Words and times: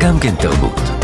גם 0.00 0.18
כן 0.20 0.34
תרבות. 0.34 0.99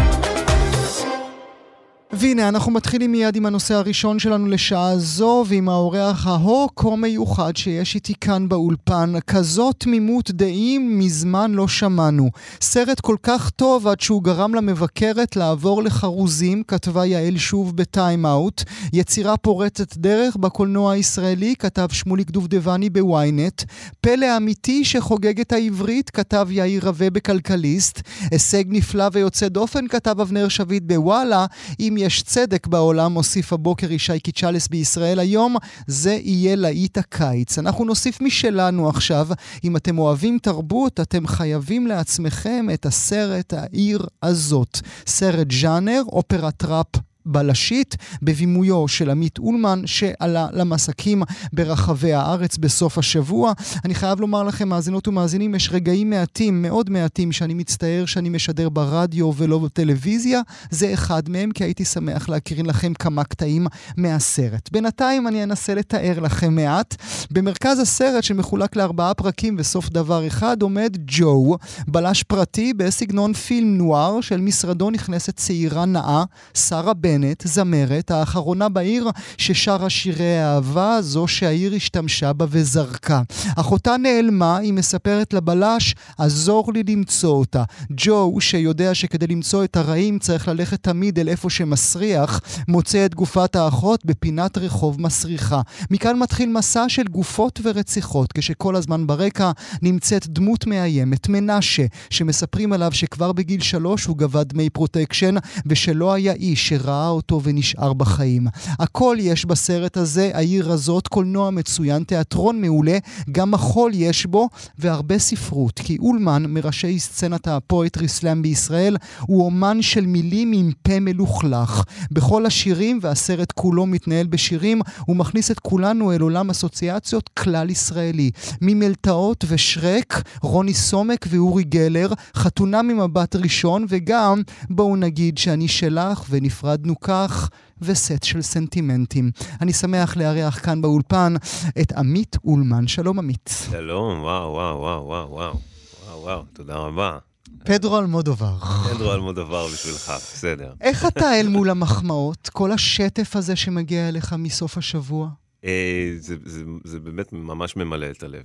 והנה, 2.13 2.49
אנחנו 2.49 2.73
מתחילים 2.73 3.13
מיד 3.13 3.37
עם 3.37 3.47
הנושא 3.47 3.75
הראשון 3.75 4.19
שלנו 4.19 4.47
לשעה 4.47 4.99
זו, 4.99 5.45
ועם 5.49 5.69
האורח 5.69 6.27
ההוא-כה 6.27 6.97
מיוחד 6.97 7.57
שיש 7.57 7.95
איתי 7.95 8.15
כאן 8.21 8.49
באולפן. 8.49 9.13
כזאת 9.27 9.77
תמימות 9.79 10.31
דעים 10.31 10.99
מזמן 10.99 11.53
לא 11.53 11.69
שמענו. 11.69 12.31
סרט 12.61 13.01
כל 13.01 13.17
כך 13.23 13.51
טוב 13.51 13.87
עד 13.87 14.01
שהוא 14.01 14.23
גרם 14.23 14.55
למבקרת 14.55 15.37
לעבור 15.37 15.83
לחרוזים, 15.83 16.63
כתבה 16.69 17.07
יעל 17.07 17.39
שוב 17.39 17.77
בטיים-אאוט. 17.77 18.63
יצירה 18.93 19.37
פורצת 19.37 19.97
דרך 19.97 20.37
בקולנוע 20.37 20.93
הישראלי, 20.93 21.55
כתב 21.59 21.87
שמוליק 21.91 22.31
דובדבני 22.31 22.91
בוויינט. 22.91 23.63
פלא 24.01 24.37
אמיתי 24.37 24.85
שחוגג 24.85 25.41
את 25.41 25.53
העברית, 25.53 26.11
כתב 26.11 26.49
יאיר 26.51 26.87
רווה 26.87 27.11
בכלכליסט. 27.11 28.01
הישג 28.31 28.65
נפלא 28.69 29.05
ויוצא 29.13 29.49
דופן, 29.49 29.89
כתב 29.89 30.21
אבנר 30.21 30.49
שביט 30.49 30.83
בוואלה. 30.87 31.47
יש 31.97 32.23
צדק 32.23 32.67
בעולם, 32.67 33.13
הוסיף 33.13 33.53
הבוקר 33.53 33.93
ישי 33.93 34.21
קיצ'לס 34.21 34.69
בישראל 34.69 35.19
היום, 35.19 35.57
זה 35.87 36.19
יהיה 36.23 36.57
להיט 36.57 36.99
הקיץ. 36.99 37.59
אנחנו 37.59 37.85
נוסיף 37.85 38.21
משלנו 38.21 38.89
עכשיו. 38.89 39.29
אם 39.65 39.77
אתם 39.77 39.99
אוהבים 39.99 40.39
תרבות, 40.43 41.01
אתם 41.01 41.27
חייבים 41.27 41.87
לעצמכם 41.87 42.67
את 42.75 42.87
הסרט 42.87 43.53
העיר 43.53 44.07
הזאת. 44.23 44.81
סרט 45.07 45.51
ז'אנר, 45.51 46.03
אופרת 46.09 46.65
ראפ 46.65 46.97
בלשית, 47.27 47.97
בבימויו 48.23 48.89
של 48.89 49.11
עמית 49.11 49.39
אולמן, 49.39 49.83
שעלה 49.87 50.47
למסקים 50.53 51.23
ברחבי 51.53 52.13
הארץ 52.13 52.57
בסוף 52.57 52.99
השבוע. 52.99 53.53
אני 53.85 53.95
חייב 53.95 54.21
לומר 54.21 54.43
לכם, 54.43 54.69
מאזינות 54.69 55.09
ומאזינים, 55.09 55.55
יש 55.55 55.71
רגעים 55.73 56.11
מעטים, 56.11 56.63
מאוד 56.63 56.91
מעטים, 56.91 57.33
שאני 57.33 57.55
מצטער 57.55 58.05
שאני 58.07 58.29
משדר 58.29 58.69
ברדיו 58.69 59.31
ולא 59.37 59.59
בטלוויזיה. 59.59 60.41
זה 60.71 60.95
אחד 60.95 61.29
מהם, 61.29 61.51
כי 61.51 61.65
הייתי 61.65 61.85
שמח 61.85 62.29
להקרין 62.29 62.67
לכם 62.67 62.95
כמה 62.95 63.25
קטעים 63.25 63.67
מהסרט. 63.97 64.69
בינתיים 64.73 65.29
אני 65.29 65.43
אנסה 65.43 65.75
לתאר 65.75 66.21
לכם 66.21 66.55
מעט. 66.55 66.97
במרכז 67.31 67.79
הסרט, 67.79 68.25
שמחולק 68.25 68.77
לארבעה 68.77 69.15
פרקים 69.15 69.57
וסוף 69.59 69.89
דבר 69.89 70.27
אחד, 70.27 70.63
עומד 70.63 70.97
ג'ו, 71.07 71.57
בלש 71.89 72.23
פרטי 72.23 72.75
בסגנון 72.75 73.33
פילם 73.33 73.77
נואר, 73.77 74.21
של 74.21 74.41
משרדו 74.41 74.91
נכנסת 74.91 75.37
צעירה 75.37 75.85
נאה, 75.85 76.25
שרה 76.55 76.95
בן. 76.95 77.16
בנט, 77.17 77.47
זמרת, 77.47 78.11
האחרונה 78.11 78.69
בעיר 78.69 79.11
ששרה 79.39 79.91
שירי 79.91 80.43
אהבה, 80.43 80.99
זו 81.01 81.27
שהעיר 81.27 81.75
השתמשה 81.75 82.33
בה 82.33 82.47
וזרקה. 82.51 83.23
אחותה 83.57 83.97
נעלמה, 83.97 84.57
היא 84.57 84.73
מספרת 84.73 85.35
לבלש, 85.35 85.95
עזור 86.19 86.73
לי 86.73 86.83
למצוא 86.89 87.31
אותה. 87.37 87.65
ג'ו, 87.91 88.41
שיודע 88.41 88.95
שכדי 88.95 89.27
למצוא 89.27 89.65
את 89.65 89.77
הרעים 89.77 90.19
צריך 90.19 90.49
ללכת 90.49 90.83
תמיד 90.83 91.19
אל 91.19 91.29
איפה 91.29 91.51
שמסריח, 91.51 92.41
מוצא 92.69 93.07
את 93.07 93.15
גופת 93.15 93.57
האחות 93.57 94.05
בפינת 94.05 94.59
רחוב 94.59 95.01
מסריחה. 95.01 95.61
מכאן 95.91 96.19
מתחיל 96.19 96.49
מסע 96.49 96.85
של 96.89 97.05
גופות 97.05 97.61
ורציחות, 97.65 98.33
כשכל 98.33 98.77
הזמן 98.77 99.07
ברקע 99.07 99.51
נמצאת 99.83 100.27
דמות 100.29 100.67
מאיימת, 100.67 101.29
מנשה, 101.29 101.87
שמספרים 102.11 102.73
עליו 102.73 102.93
שכבר 102.93 103.33
בגיל 103.33 103.61
שלוש 103.61 104.05
הוא 104.05 104.17
גבה 104.17 104.45
דמי 104.45 104.71
פרוטקשן, 104.71 105.35
ושלא 105.67 106.13
היה 106.15 106.33
איש 106.33 106.69
שראה 106.69 107.06
ראה 107.07 107.13
אותו 107.13 107.41
ונשאר 107.43 107.93
בחיים. 107.93 108.47
הכל 108.79 109.17
יש 109.21 109.45
בסרט 109.45 109.97
הזה, 109.97 110.31
העיר 110.35 110.73
הזאת, 110.73 111.09
קולנוע 111.09 111.51
מצוין, 111.51 112.05
תיאטרון 112.05 112.61
מעולה, 112.61 112.99
גם 113.33 113.51
מחול 113.51 113.91
יש 113.95 114.27
בו, 114.27 114.49
והרבה 114.79 115.19
ספרות. 115.19 115.81
כי 115.85 115.97
אולמן, 116.01 116.45
מראשי 116.49 116.99
סצנת 116.99 117.49
הפואטרי 117.49 118.09
סלאם 118.09 118.43
בישראל, 118.43 118.97
הוא 119.21 119.45
אומן 119.45 119.83
של 119.83 120.07
מילים 120.07 120.53
עם 120.53 120.71
פה 120.83 121.01
מלוכלך. 121.01 121.85
בכל 122.11 122.47
השירים, 122.47 122.99
והסרט 123.03 123.53
כולו 123.53 123.87
מתנהל 123.87 124.27
בשירים, 124.27 124.81
הוא 125.07 125.17
מכניס 125.17 125.51
את 125.51 125.59
כולנו 125.59 126.13
אל 126.13 126.21
עולם 126.21 126.51
אסוציאציות 126.51 127.29
כלל 127.29 127.71
ישראלי. 127.71 128.31
ממלטעות 128.61 129.45
ושרק, 129.49 130.23
רוני 130.43 130.75
סומק 130.75 131.27
ואורי 131.31 131.65
גלר, 131.65 132.09
חתונה 132.37 132.83
ממבט 132.83 133.37
ראשון, 133.37 133.87
וגם, 133.89 134.43
בואו 134.71 134.97
נגיד 134.97 135.39
שאני 135.39 135.69
שלך 135.69 136.25
ונפרדנו 136.31 136.96
כך 137.01 137.51
וסט 137.81 138.23
של 138.23 138.43
סנטימנטים. 138.43 139.31
אני 139.61 139.73
שמח 139.73 140.17
לארח 140.17 140.65
כאן 140.65 140.83
באולפן 140.83 141.35
את 141.81 141.93
עמית 141.93 142.37
אולמן. 142.45 142.87
שלום 142.87 143.19
עמית. 143.19 143.51
שלום, 143.71 144.23
וואו, 144.23 144.53
וואו, 144.53 144.79
וואו, 144.81 145.07
וואו, 145.07 145.31
וואו, 145.31 145.59
וואו, 146.07 146.23
וואו, 146.23 146.43
תודה 146.53 146.75
רבה. 146.75 147.19
פדרו 147.65 147.99
אלמודובר. 147.99 148.57
פדרו 148.95 149.15
אלמודובר 149.15 149.67
בשבילך, 149.67 150.13
בסדר. 150.17 150.73
איך 150.81 151.07
אתה 151.07 151.41
אל 151.41 151.49
מול 151.49 151.71
המחמאות? 151.71 152.51
כל 152.53 152.73
השטף 152.73 153.37
הזה 153.37 153.57
שמגיע 153.57 154.09
אליך 154.09 154.33
מסוף 154.39 154.79
השבוע? 154.79 155.29
אה, 155.65 156.15
זה, 156.19 156.37
זה, 156.45 156.63
זה 156.85 157.01
באמת 157.01 157.33
ממש 157.33 157.77
ממלא 157.77 158.07
את 158.11 158.23
הלב. 158.23 158.45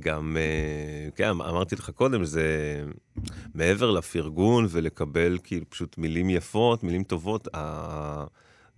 גם, 0.00 0.36
אה, 0.36 1.10
כן, 1.16 1.28
אמרתי 1.28 1.74
לך 1.74 1.90
קודם, 1.90 2.24
זה 2.24 2.46
מעבר 3.54 3.90
לפרגון 3.90 4.66
ולקבל 4.70 5.38
כאילו 5.44 5.70
פשוט 5.70 5.98
מילים 5.98 6.30
יפות, 6.30 6.82
מילים 6.82 7.04
טובות, 7.04 7.48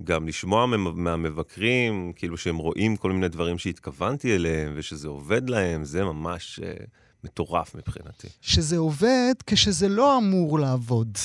גם 0.04 0.28
לשמוע 0.28 0.66
מהמבקרים, 0.94 2.12
כאילו 2.16 2.36
שהם 2.36 2.56
רואים 2.56 2.96
כל 2.96 3.12
מיני 3.12 3.28
דברים 3.28 3.58
שהתכוונתי 3.58 4.34
אליהם 4.34 4.72
ושזה 4.76 5.08
עובד 5.08 5.50
להם, 5.50 5.84
זה 5.84 6.04
ממש... 6.04 6.60
מטורף 7.24 7.74
מבחינתי. 7.74 8.28
שזה 8.40 8.76
עובד 8.76 9.34
כשזה 9.46 9.88
לא 9.88 10.18
אמור 10.18 10.58
לעבוד. 10.58 11.18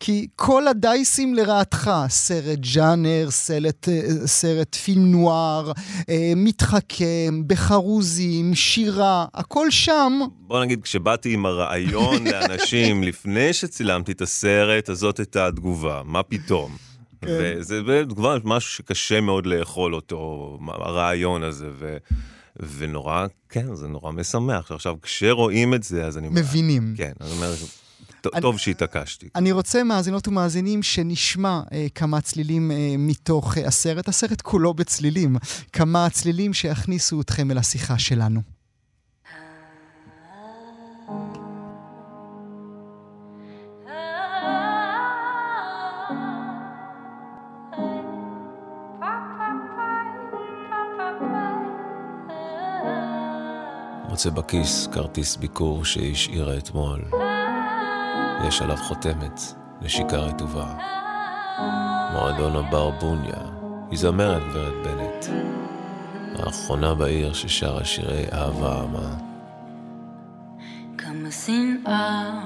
כי 0.00 0.26
כל 0.36 0.68
הדייסים 0.68 1.34
לרעתך, 1.34 1.90
סרט 2.08 2.58
ג'אנר, 2.74 3.26
סרט, 3.30 3.88
אה, 3.88 4.26
סרט 4.26 4.74
פילם 4.74 5.12
נואר, 5.12 5.72
אה, 6.08 6.32
מתחכם, 6.36 7.42
בחרוזים, 7.46 8.54
שירה, 8.54 9.26
הכל 9.34 9.70
שם. 9.70 10.12
בוא 10.40 10.64
נגיד, 10.64 10.82
כשבאתי 10.82 11.34
עם 11.34 11.46
הרעיון 11.46 12.26
לאנשים 12.32 13.02
לפני 13.02 13.52
שצילמתי 13.52 14.12
את 14.12 14.20
הסרט, 14.20 14.90
אז 14.90 14.98
זאת 14.98 15.18
הייתה 15.18 15.46
התגובה, 15.46 16.02
מה 16.04 16.22
פתאום? 16.22 16.76
כן. 17.20 17.28
וזה 17.58 17.80
כבר 18.14 18.38
משהו 18.44 18.70
שקשה 18.70 19.20
מאוד 19.20 19.46
לאכול 19.46 19.94
אותו, 19.94 20.58
הרעיון 20.68 21.42
הזה. 21.42 21.68
ו... 21.78 21.96
ונורא, 22.60 23.26
כן, 23.48 23.74
זה 23.74 23.88
נורא 23.88 24.12
משמח. 24.12 24.72
עכשיו, 24.72 24.96
כשרואים 25.02 25.74
את 25.74 25.82
זה, 25.82 26.06
אז 26.06 26.18
אני... 26.18 26.28
מבינים. 26.28 26.94
כן, 26.96 27.12
אני 27.20 27.30
אומר, 27.30 27.54
טוב 28.40 28.58
שהתעקשתי. 28.58 29.28
אני 29.34 29.52
רוצה, 29.52 29.84
מאזינות 29.84 30.28
ומאזינים, 30.28 30.82
שנשמע 30.82 31.60
אה, 31.72 31.86
כמה 31.94 32.20
צלילים 32.20 32.70
אה, 32.70 32.94
מתוך 32.98 33.58
אה, 33.58 33.66
הסרט, 33.66 34.08
הסרט 34.08 34.40
כולו 34.40 34.74
בצלילים, 34.74 35.36
כמה 35.72 36.10
צלילים 36.10 36.54
שיכניסו 36.54 37.20
אתכם 37.20 37.50
אל 37.50 37.58
השיחה 37.58 37.98
שלנו. 37.98 38.40
מוצא 54.26 54.40
בכיס 54.40 54.86
כרטיס 54.92 55.36
ביקור 55.36 55.84
שהשאירה 55.84 56.58
אתמול. 56.58 57.04
יש 58.48 58.62
עליו 58.62 58.76
חותמת, 58.76 59.40
נשיקה 59.80 60.16
רטובה. 60.16 60.74
מועדון 62.12 62.56
הברבוניה, 62.56 63.40
היא 63.90 63.98
זמרת 63.98 64.42
גברת 64.42 64.86
בנט. 64.86 65.26
האחרונה 66.38 66.94
בעיר 66.94 67.32
ששרה 67.32 67.84
שירי 67.84 68.24
אהבה 68.32 68.82
עמה. 68.82 69.16
כמה 70.98 71.30
שנאה, 71.30 72.40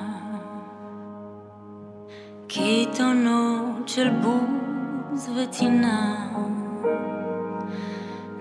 קיתונות 2.48 3.88
של 3.88 4.10
בוז 4.10 5.28
וטינה, 5.28 6.16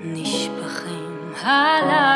נשפכים 0.01 1.33
הלילה. 1.41 2.14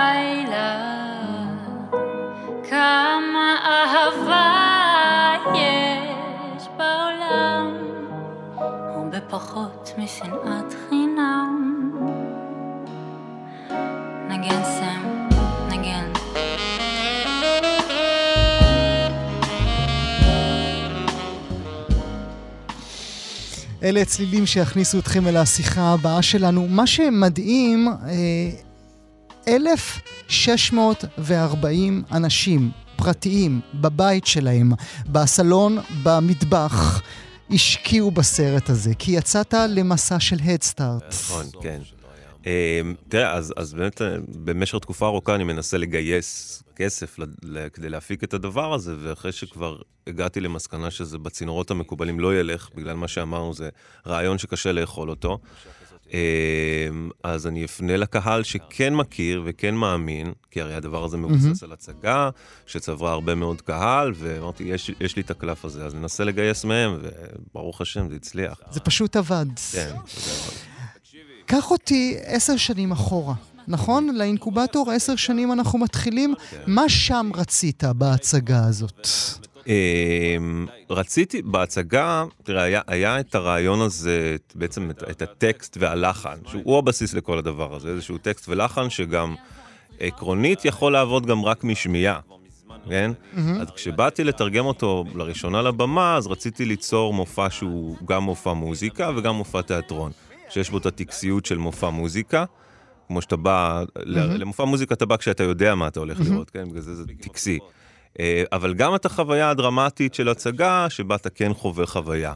משנאת 10.10 10.74
חינם. 10.90 11.92
נגן 14.30 14.64
סם, 14.64 15.30
נגן. 15.70 16.12
אלה 23.84 24.06
צלילים 24.06 24.46
שיכניסו 24.46 25.00
אתכם 25.00 25.28
אל 25.28 25.38
השיחה 25.38 25.94
הבאה 25.94 26.22
שלנו. 26.22 26.68
מה 26.68 26.88
שמדהים, 26.88 27.88
אה, 27.88 27.94
1,640 29.48 32.04
אנשים 32.12 32.72
הפרטיים, 32.96 33.62
בבית 33.74 34.26
שלהם, 34.26 34.72
בסלון, 35.08 35.78
במטבח, 36.04 37.02
השקיעו 37.51 38.12
בסרט 38.12 38.69
הזה, 38.69 38.92
כי 39.00 39.12
יצאת 39.12 39.54
למסע 39.69 40.19
של 40.19 40.38
הדסטארט. 40.44 41.04
נכון, 41.10 41.46
כן. 41.62 41.80
אה, 42.48 42.81
תראה, 43.10 43.34
אז, 43.34 43.74
באמת 43.74 44.01
אה, 44.01 44.16
במשך 44.28 44.78
תקופה 44.78 45.06
ארוכה 45.06 45.36
אני 45.36 45.44
מנסה 45.44 45.78
לגייס 45.78 46.63
כסף 46.75 47.18
כדי 47.74 47.90
להפיק 47.90 48.24
את 48.24 48.34
הדבר 48.34 48.74
הזה, 48.74 48.96
ואחרי 49.00 49.31
שכבר 49.31 49.78
הגעתי 50.07 50.40
למסקנה 50.40 50.92
שזה 50.92 51.18
בצינורות 51.18 51.72
המקובלים 51.72 52.19
לא 52.19 52.40
ילך, 52.40 52.69
בגלל 52.75 52.96
מה 52.96 53.07
שאמרנו, 53.07 53.54
זה 53.54 53.69
רעיון 54.07 54.38
שקשה 54.38 54.72
לאכול 54.72 55.10
אותו. 55.10 55.40
אה, 56.14 56.20
אז 57.24 57.48
אני 57.48 57.66
אפנה 57.66 57.98
לקהל 57.98 58.44
שכן 58.44 58.96
מכיר 58.96 59.42
וכן 59.46 59.76
מאמין, 59.76 60.32
כי 60.52 60.62
הרי 60.62 60.76
הדבר 60.76 61.04
הזה 61.04 61.18
מבוסס 61.18 61.64
על 61.64 61.72
הצגה, 61.72 62.30
שצברה 62.66 63.12
הרבה 63.12 63.36
מאוד 63.36 63.62
קהל, 63.62 64.12
ואמרתי, 64.16 64.64
יש, 64.64 64.92
יש 65.00 65.16
לי 65.16 65.22
את 65.22 65.32
הקלף 65.32 65.66
הזה, 65.66 65.86
אז 65.86 65.96
ננסה 65.96 66.24
לגייס 66.24 66.66
מהם, 66.66 66.98
וברוך 67.02 67.82
השם, 67.82 68.10
זה 68.10 68.16
הצליח. 68.16 68.60
זה 68.72 68.80
פשוט 68.80 69.16
עבד. 69.16 69.46
כן, 69.72 69.90
זה 70.08 70.32
עבד. 70.32 70.70
קח 71.46 71.72
אותי 71.72 72.18
עשר 72.24 72.58
שנים 72.58 72.92
אחורה, 72.92 73.34
נכון? 73.68 74.16
לאינקובטור 74.16 74.92
עשר 74.92 75.16
שנים 75.16 75.52
אנחנו 75.52 75.80
מתחילים. 75.80 76.34
מה 76.68 76.90
שם 76.90 77.32
רצית 77.36 77.84
בהצגה 77.84 78.66
הזאת? 78.66 79.08
אמ, 79.69 80.66
רציתי, 80.89 81.42
בהצגה, 81.42 82.24
תראה, 82.44 82.63
היה, 82.63 82.81
היה 82.88 83.19
את 83.19 83.36
הרעיון 83.36 83.81
הזה, 83.81 84.36
בעצם 84.56 84.89
את, 84.89 85.04
את 85.10 85.21
הטקסט 85.21 85.77
והלחן, 85.80 86.38
שהוא 86.48 86.77
הבסיס 86.77 87.13
לכל 87.13 87.38
הדבר 87.38 87.75
הזה, 87.75 87.89
איזשהו 87.89 88.18
טקסט 88.18 88.50
ולחן 88.50 88.89
שגם 88.89 89.36
עקרונית 90.00 90.66
יכול 90.66 90.94
לעבוד 90.94 91.25
גם 91.25 91.45
רק 91.45 91.63
משמיעה, 91.63 92.19
כן? 92.89 93.12
אז 93.62 93.68
כשבאתי 93.75 94.24
לתרגם 94.24 94.66
אותו 94.66 95.06
לראשונה 95.16 95.62
לבמה, 95.62 96.15
אז 96.18 96.27
רציתי 96.27 96.65
ליצור 96.65 97.13
מופע 97.13 97.50
שהוא 97.50 97.98
גם 98.06 98.24
מופע 98.24 98.54
מוזיקה 98.54 99.12
וגם 99.18 99.36
מופע 99.36 99.62
תיאטרון, 99.62 100.12
שיש 100.50 100.69
בו 100.69 100.77
את 100.77 100.86
הטקסיות 100.86 101.45
של 101.45 101.57
מופע 101.57 101.89
מוזיקה. 101.89 102.45
כמו 103.07 103.22
שאתה 103.22 103.36
בא, 103.36 103.83
ל- 103.98 104.19
למופע 104.42 104.63
מוזיקה 104.65 104.94
אתה 104.95 105.06
בא 105.06 105.18
כשאתה 105.18 105.44
יודע 105.44 105.75
מה 105.75 105.88
אתה 105.88 106.00
הולך 106.00 106.19
לראות, 106.31 106.50
כן? 106.50 106.69
בגלל 106.69 106.81
זה 106.81 106.95
זה 106.95 107.04
טקסי. 107.22 107.60
אה, 108.20 108.44
אבל 108.52 108.74
גם 108.74 108.96
את 108.96 109.06
החוויה 109.06 109.50
הדרמטית 109.50 110.14
של 110.14 110.30
הצגה, 110.30 110.86
שבה 110.90 111.16
אתה 111.16 111.30
כן 111.30 111.54
חווה 111.54 111.86
חוויה. 111.86 112.34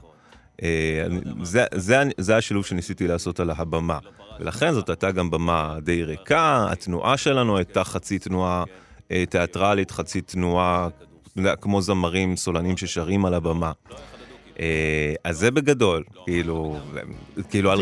אה, 0.64 1.06
זה, 1.44 1.66
זה, 1.76 2.04
זה 2.18 2.38
השילוב 2.38 2.66
שניסיתי 2.66 3.08
לעשות 3.08 3.40
על 3.40 3.52
הבמה. 3.52 4.00
ולכן 4.40 4.74
זאת 4.74 4.90
הייתה 4.90 5.12
גם 5.12 5.32
במה 5.32 5.78
די 5.82 6.04
ריקה, 6.04 6.68
התנועה 6.72 7.18
שלנו 7.18 7.58
הייתה 7.58 7.84
חצי 7.84 8.20
תנועה 8.20 8.64
אה, 9.12 9.24
תיאטרלית, 9.30 9.92
חצי 9.92 10.22
תנועה, 10.22 10.88
כמו 11.62 11.82
זמרים 11.82 12.36
סולנים 12.36 12.78
ששרים 12.78 13.26
על 13.26 13.34
הבמה. 13.34 13.72
אז 15.24 15.38
זה 15.38 15.52
בגדול, 15.52 16.04
כאילו, 16.26 16.78
כאילו 17.50 17.72
על 17.72 17.80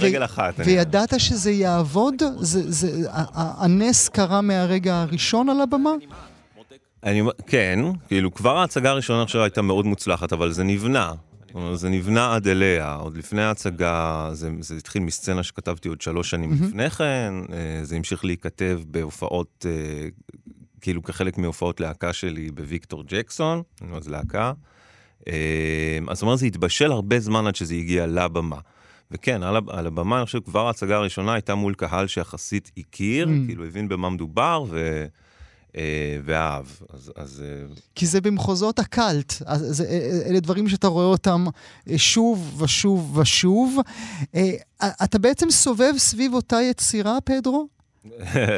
רגל, 0.00 0.24
אחת. 0.24 0.54
וידעת 0.64 1.20
שזה 1.20 1.50
יעבוד? 1.50 2.14
הנס 3.34 4.08
קרה 4.08 4.40
מהרגע 4.40 5.02
הראשון 5.02 5.48
על 5.48 5.60
הבמה? 5.60 5.92
אני, 7.04 7.22
כן, 7.46 7.78
כאילו 8.08 8.34
כבר 8.34 8.56
ההצגה 8.56 8.90
הראשונה 8.90 9.28
שלו 9.28 9.42
הייתה 9.42 9.62
מאוד 9.62 9.86
מוצלחת, 9.86 10.32
אבל 10.32 10.52
זה 10.52 10.64
נבנה. 10.64 11.12
זה 11.74 11.88
נבנה 11.88 12.34
עד 12.34 12.48
אליה, 12.48 12.94
עוד 12.94 13.16
לפני 13.16 13.42
ההצגה, 13.42 14.30
זה, 14.32 14.50
זה 14.60 14.76
התחיל 14.76 15.02
מסצנה 15.02 15.42
שכתבתי 15.42 15.88
עוד 15.88 16.00
שלוש 16.00 16.30
שנים 16.30 16.52
mm-hmm. 16.52 16.66
לפני 16.66 16.90
כן, 16.90 17.34
אה, 17.52 17.80
זה 17.82 17.96
המשיך 17.96 18.24
להיכתב 18.24 18.80
בהופעות, 18.86 19.66
אה, 19.68 20.08
כאילו 20.80 21.02
כחלק 21.02 21.38
מהופעות 21.38 21.80
להקה 21.80 22.12
שלי 22.12 22.50
בוויקטור 22.50 23.04
ג'קסון, 23.06 23.62
אז 23.96 24.08
להקה. 24.08 24.52
אה, 25.28 25.98
אז 26.08 26.16
זאת 26.16 26.22
אומרת, 26.22 26.38
זה 26.38 26.46
התבשל 26.46 26.92
הרבה 26.92 27.20
זמן 27.20 27.46
עד 27.46 27.56
שזה 27.56 27.74
הגיע 27.74 28.06
לבמה. 28.06 28.58
וכן, 29.10 29.42
על, 29.42 29.56
על 29.68 29.86
הבמה, 29.86 30.18
אני 30.18 30.26
חושב, 30.26 30.40
כבר 30.40 30.66
ההצגה 30.66 30.96
הראשונה 30.96 31.32
הייתה 31.32 31.54
מול 31.54 31.74
קהל 31.74 32.06
שיחסית 32.06 32.70
הכיר, 32.76 33.26
Mm. 33.26 33.46
כאילו 33.46 33.64
הבין 33.64 33.88
במה 33.88 34.10
מדובר, 34.10 34.64
ו... 34.68 35.06
אה, 35.76 36.18
ואהב. 36.24 36.66
אז, 36.92 37.12
אז 37.16 37.42
אה, 37.46 37.74
כי 37.94 38.06
זה 38.06 38.20
במחוזות 38.20 38.78
הקאלט. 38.78 39.32
אז 39.46 39.60
זה, 39.60 39.84
אה, 39.84 40.28
אלה 40.30 40.40
דברים 40.40 40.68
שאתה 40.68 40.86
רואה 40.86 41.04
אותם 41.04 41.46
אה, 41.90 41.98
שוב 41.98 42.62
ושוב 42.62 43.18
ושוב. 43.18 43.78
אה, 44.34 44.50
אתה 45.04 45.18
בעצם 45.18 45.50
סובב 45.50 45.92
סביב 45.96 46.34
אותה 46.34 46.62
יצירה, 46.62 47.18
פדרו? 47.24 47.73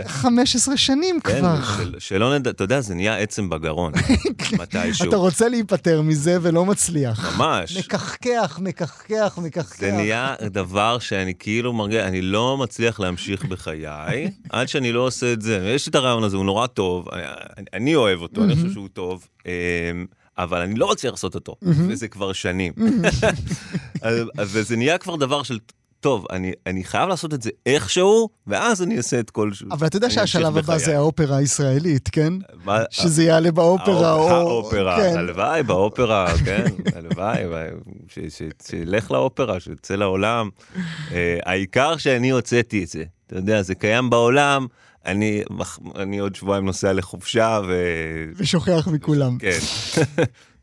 15 0.07 0.77
שנים 0.77 1.21
כן, 1.21 1.39
כבר. 1.39 1.59
של, 1.79 1.95
שלא 1.99 2.39
נדע, 2.39 2.51
אתה 2.51 2.65
יודע, 2.65 2.81
זה 2.81 2.95
נהיה 2.95 3.19
עצם 3.19 3.49
בגרון, 3.51 3.93
מתישהו. 4.61 5.09
אתה 5.09 5.17
רוצה 5.17 5.49
להיפטר 5.49 6.03
מזה 6.03 6.39
ולא 6.43 6.65
מצליח. 6.65 7.37
ממש. 7.39 7.77
מקחקח, 7.77 8.59
מקחקח, 8.63 9.39
מקחקח. 9.43 9.79
זה 9.79 9.93
נהיה 9.93 10.35
דבר 10.51 10.99
שאני 10.99 11.35
כאילו 11.39 11.73
מרגיש, 11.73 11.97
אני 12.03 12.23
לא 12.23 12.57
מצליח 12.57 13.01
להמשיך 13.01 13.45
בחיי, 13.45 13.87
עד 14.51 14.69
שאני 14.69 14.93
לא 14.93 15.01
עושה 15.01 15.33
את 15.33 15.43
זה. 15.43 15.73
יש 15.75 15.87
לי 15.87 15.91
את 15.91 15.95
הרעיון 15.95 16.25
הזה, 16.25 16.37
הוא 16.37 16.45
נורא 16.45 16.67
טוב, 16.67 17.09
אני, 17.13 17.23
אני 17.73 17.95
אוהב 17.95 18.21
אותו, 18.23 18.45
אני 18.45 18.55
חושב 18.57 18.73
שהוא 18.73 18.89
טוב, 18.93 19.27
אמ, 19.47 19.51
אבל 20.39 20.61
אני 20.61 20.75
לא 20.75 20.91
מצליח 20.91 21.13
לעשות 21.13 21.35
אותו, 21.35 21.57
וזה 21.63 22.09
כבר 22.09 22.33
שנים. 22.33 22.73
אז- 24.03 24.23
אז 24.39 24.51
זה 24.63 24.77
נהיה 24.77 24.99
כבר 24.99 25.17
דבר 25.17 25.43
של, 25.43 25.59
טוב, 26.07 26.27
אני, 26.31 26.53
אני 26.67 26.85
חייב 26.85 27.09
לעשות 27.09 27.35
את 27.35 27.43
זה 27.43 27.51
איכשהו, 27.67 28.29
ואז 28.47 28.83
אני 28.83 28.97
אעשה 28.97 29.21
את 29.21 29.31
כל... 29.31 29.51
אבל 29.71 29.87
אתה 29.87 29.97
יודע 29.97 30.11
שהשלב 30.11 30.57
הבא. 30.57 30.79
זה 30.79 30.97
האופרה 30.97 31.37
הישראלית, 31.37 32.09
כן? 32.13 32.33
מה- 32.65 32.83
שזה 32.91 33.25
יעלה 33.25 33.53
באופרה, 33.53 34.13
או... 34.13 34.31
האופרה, 34.31 34.97
כן. 34.97 35.19
הלוואי 35.19 35.63
באופרה, 35.63 36.27
כן, 36.45 36.65
הלוואי, 36.95 37.39
ש- 38.09 38.19
ש- 38.19 38.43
שילך 38.69 39.11
לאופרה, 39.11 39.61
שיצא 39.61 39.95
לעולם. 39.95 40.49
אה, 41.13 41.39
העיקר 41.45 41.97
שאני 41.97 42.31
הוצאתי 42.31 42.85
את 42.85 42.89
זה, 42.89 43.05
אתה 43.27 43.37
יודע, 43.37 43.63
זה 43.63 43.75
קיים 43.75 44.11
בעולם, 44.11 44.67
אני 45.07 45.43
אני 45.97 46.19
עוד 46.19 46.35
שבועיים 46.35 46.65
נוסע 46.65 46.93
לחופשה, 46.93 47.61
ו... 47.69 47.75
ושוכח 48.37 48.89
מכולם. 48.93 49.39
כן. 49.39 49.59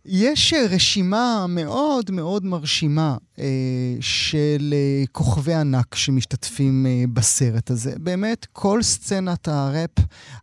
יש 0.06 0.54
אה, 0.54 0.66
רשימה 0.70 1.46
מאוד 1.50 2.12
מאוד 2.12 2.46
מרשימה 2.46 3.18
אה, 3.40 3.46
של 4.00 4.74
אה, 4.74 5.04
כוכבי 5.12 5.54
ענק 5.54 5.96
שמשתתפים 5.96 6.86
אה, 6.86 7.04
בסרט 7.14 7.72
הזה. 7.72 7.94
באמת, 8.00 8.48
כל 8.52 8.84
סצנת 8.84 9.48
הראפ 9.48 9.90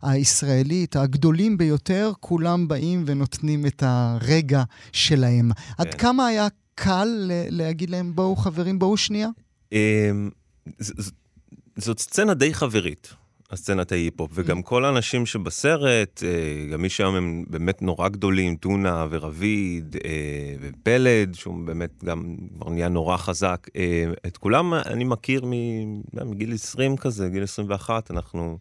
הישראלית, 0.01 0.95
הגדולים 0.95 1.57
ביותר, 1.57 2.11
כולם 2.19 2.67
באים 2.67 3.03
ונותנים 3.07 3.65
את 3.65 3.83
הרגע 3.85 4.63
שלהם. 4.91 5.51
עד 5.77 5.87
כן. 5.91 5.97
כמה 5.97 6.27
היה 6.27 6.47
קל 6.75 7.05
ל- 7.17 7.31
להגיד 7.49 7.89
להם, 7.89 8.15
בואו 8.15 8.35
חברים, 8.35 8.79
בואו 8.79 8.97
שנייה? 8.97 9.27
ז- 10.79 11.11
זאת 11.77 11.99
סצנה 11.99 12.33
די 12.33 12.53
חברית, 12.53 13.13
הסצנת 13.51 13.91
ההיפ-הופ, 13.91 14.31
וגם 14.33 14.61
כל 14.61 14.85
האנשים 14.85 15.25
שבסרט, 15.25 16.23
אה, 16.25 16.67
גם 16.71 16.81
מי 16.81 16.89
שהיום 16.89 17.15
הם 17.15 17.43
באמת 17.47 17.81
נורא 17.81 18.09
גדולים, 18.09 18.55
טונה 18.55 19.05
ורביד 19.09 19.95
אה, 20.05 20.55
ופלד, 20.61 21.35
שהוא 21.35 21.65
באמת 21.65 22.03
גם 22.03 22.35
כבר 22.55 22.69
נהיה 22.69 22.89
נורא 22.89 23.17
חזק, 23.17 23.67
אה, 23.75 24.11
את 24.27 24.37
כולם 24.37 24.73
אני 24.73 25.03
מכיר 25.03 25.45
מגיל 26.13 26.53
20 26.53 26.97
כזה, 26.97 27.29
גיל 27.29 27.43
21, 27.43 28.11
אנחנו... 28.11 28.57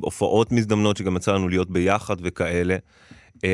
הופעות 0.00 0.52
מזדמנות 0.52 0.96
שגם 0.96 1.16
יצא 1.16 1.32
לנו 1.32 1.48
להיות 1.48 1.70
ביחד 1.70 2.16
וכאלה. 2.22 2.76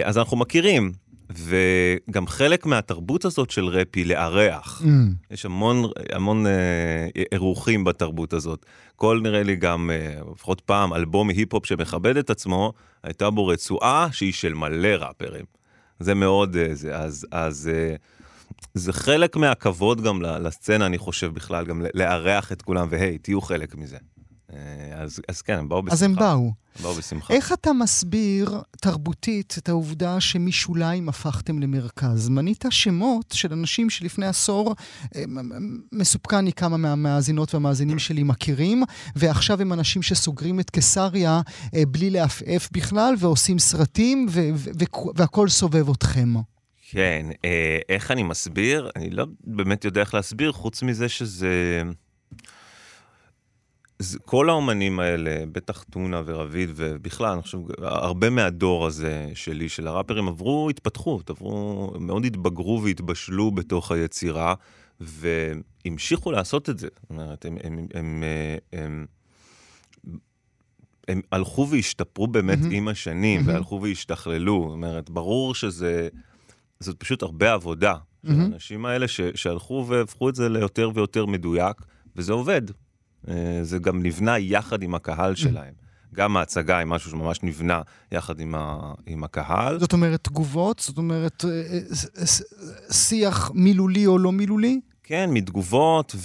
אז 0.04 0.18
אנחנו 0.18 0.36
מכירים, 0.36 0.92
וגם 1.38 2.26
חלק 2.26 2.66
מהתרבות 2.66 3.24
הזאת 3.24 3.50
של 3.50 3.64
ראפ 3.64 3.88
היא 3.94 4.06
לארח. 4.06 4.82
Mm. 4.82 4.86
יש 5.30 5.46
המון, 5.46 5.90
המון 6.12 6.46
אה, 6.46 7.08
אירוחים 7.32 7.84
בתרבות 7.84 8.32
הזאת. 8.32 8.66
כל 8.96 9.20
נראה 9.22 9.42
לי 9.42 9.56
גם, 9.56 9.90
אה, 9.92 10.20
לפחות 10.34 10.60
פעם, 10.60 10.94
אלבום 10.94 11.28
היפ-הופ 11.28 11.66
שמכבד 11.66 12.16
את 12.16 12.30
עצמו, 12.30 12.72
הייתה 13.02 13.30
בו 13.30 13.46
רצועה 13.46 14.08
שהיא 14.12 14.32
של 14.32 14.54
מלא 14.54 14.88
ראפרים. 14.88 15.44
זה 16.00 16.14
מאוד, 16.14 16.56
אה, 16.56 16.74
זה, 16.74 16.96
אז, 16.96 17.26
אז 17.30 17.70
אה, 17.72 17.94
זה 18.74 18.92
חלק 18.92 19.36
מהכבוד 19.36 20.00
גם 20.00 20.22
לסצנה, 20.22 20.86
אני 20.86 20.98
חושב 20.98 21.34
בכלל, 21.34 21.64
גם 21.66 21.82
לארח 21.94 22.52
את 22.52 22.62
כולם, 22.62 22.86
והי, 22.90 23.18
תהיו 23.18 23.40
חלק 23.40 23.74
מזה. 23.74 23.96
אה, 24.52 25.02
אז, 25.02 25.20
אז 25.28 25.42
כן, 25.42 25.58
הם 25.58 25.68
באו 25.68 25.82
בשמחה. 25.82 25.94
אז 25.94 26.02
הם 26.02 26.14
באו. 26.14 26.52
הם 26.76 26.82
באו 26.82 26.94
בשמחה. 26.94 27.34
איך 27.34 27.52
אתה 27.52 27.72
מסביר 27.72 28.60
תרבותית 28.80 29.54
את 29.58 29.68
העובדה 29.68 30.20
שמשוליים 30.20 31.08
הפכתם 31.08 31.58
למרכז? 31.58 32.28
מנית 32.28 32.64
שמות 32.70 33.30
של 33.32 33.52
אנשים 33.52 33.90
שלפני 33.90 34.26
עשור, 34.26 34.74
אה, 35.16 35.24
מסופקני 35.92 36.52
כמה 36.52 36.76
מהמאזינות 36.76 37.54
והמאזינים 37.54 37.98
שלי 37.98 38.22
מכירים, 38.22 38.82
ועכשיו 39.16 39.60
הם 39.60 39.72
אנשים 39.72 40.02
שסוגרים 40.02 40.60
את 40.60 40.70
קיסריה 40.70 41.40
אה, 41.74 41.82
בלי 41.88 42.10
לעפעף 42.10 42.68
בכלל, 42.72 43.14
ועושים 43.18 43.58
סרטים, 43.58 44.26
ו- 44.30 44.50
ו- 44.54 44.70
ו- 44.80 45.10
והכל 45.14 45.48
סובב 45.48 45.90
אתכם. 45.90 46.34
כן, 46.90 47.26
איך 47.88 48.10
אני 48.10 48.22
מסביר? 48.22 48.90
אני 48.96 49.10
לא 49.10 49.26
באמת 49.44 49.84
יודע 49.84 50.00
איך 50.00 50.14
להסביר, 50.14 50.52
חוץ 50.52 50.82
מזה 50.82 51.08
שזה... 51.08 51.82
כל 54.24 54.50
האומנים 54.50 55.00
האלה, 55.00 55.44
בטח 55.52 55.82
טונה 55.82 56.22
ורביד, 56.26 56.70
ובכלל, 56.76 57.32
אני 57.32 57.42
חושב, 57.42 57.58
הרבה 57.78 58.30
מהדור 58.30 58.86
הזה 58.86 59.30
שלי, 59.34 59.68
של 59.68 59.86
הראפרים, 59.86 60.28
עברו 60.28 60.70
התפתחות, 60.70 61.30
עברו, 61.30 61.92
מאוד 62.00 62.24
התבגרו 62.24 62.80
והתבשלו 62.84 63.50
בתוך 63.50 63.92
היצירה, 63.92 64.54
והמשיכו 65.00 66.32
לעשות 66.32 66.70
את 66.70 66.78
זה. 66.78 66.88
זאת 67.02 67.10
אומרת, 67.10 67.44
הם, 67.44 67.56
הם, 67.62 67.78
הם, 67.78 67.88
הם, 67.94 68.22
הם, 68.72 69.06
הם 71.08 71.20
הלכו 71.32 71.68
והשתפרו 71.70 72.26
באמת 72.26 72.58
mm-hmm. 72.58 72.72
עם 72.74 72.88
השנים, 72.88 73.40
mm-hmm. 73.40 73.48
והלכו 73.48 73.80
והשתכללו. 73.82 74.64
זאת 74.66 74.72
אומרת, 74.72 75.10
ברור 75.10 75.54
שזה, 75.54 76.08
זאת 76.80 76.96
פשוט 76.96 77.22
הרבה 77.22 77.52
עבודה. 77.52 77.94
Mm-hmm. 77.94 78.30
האנשים 78.30 78.86
האלה 78.86 79.08
ש, 79.08 79.20
שהלכו 79.34 79.86
והפכו 79.88 80.28
את 80.28 80.34
זה 80.34 80.48
ליותר 80.48 80.90
ויותר 80.94 81.26
מדויק, 81.26 81.76
וזה 82.16 82.32
עובד. 82.32 82.62
אה, 83.28 83.58
זה 83.62 83.78
גם 83.78 84.02
נבנה 84.02 84.38
יחד 84.38 84.82
עם 84.82 84.94
הקהל 84.94 85.34
שלהם. 85.34 85.74
גם 86.14 86.36
ההצגה 86.36 86.78
היא 86.78 86.86
משהו 86.86 87.10
שממש 87.10 87.42
נבנה 87.42 87.82
יחד 88.12 88.40
עם, 88.40 88.54
ה, 88.54 88.92
עם 89.06 89.24
הקהל. 89.24 89.80
זאת 89.80 89.92
אומרת, 89.92 90.24
תגובות? 90.24 90.78
זאת 90.78 90.98
אומרת, 90.98 91.44
אה, 91.44 91.78
אה, 92.18 92.26
שיח 92.92 93.50
מילולי 93.54 94.06
או 94.06 94.18
לא 94.18 94.32
מילולי? 94.32 94.80
כן, 95.02 95.30
מתגובות 95.32 96.16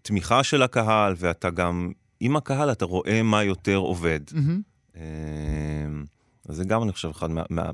ומתמיכה 0.00 0.42
של 0.42 0.62
הקהל, 0.62 1.14
ואתה 1.18 1.50
גם, 1.50 1.92
עם 2.20 2.36
הקהל 2.36 2.72
אתה 2.72 2.84
רואה 2.84 3.22
מה 3.22 3.44
יותר 3.44 3.76
עובד. 3.76 4.20
Mm-hmm. 4.28 4.98
אז 6.48 6.56
זה 6.56 6.64
גם, 6.64 6.82
אני 6.82 6.92
חושב, 6.92 7.08
אחד 7.08 7.30
מה, 7.30 7.42
מה, 7.50 7.70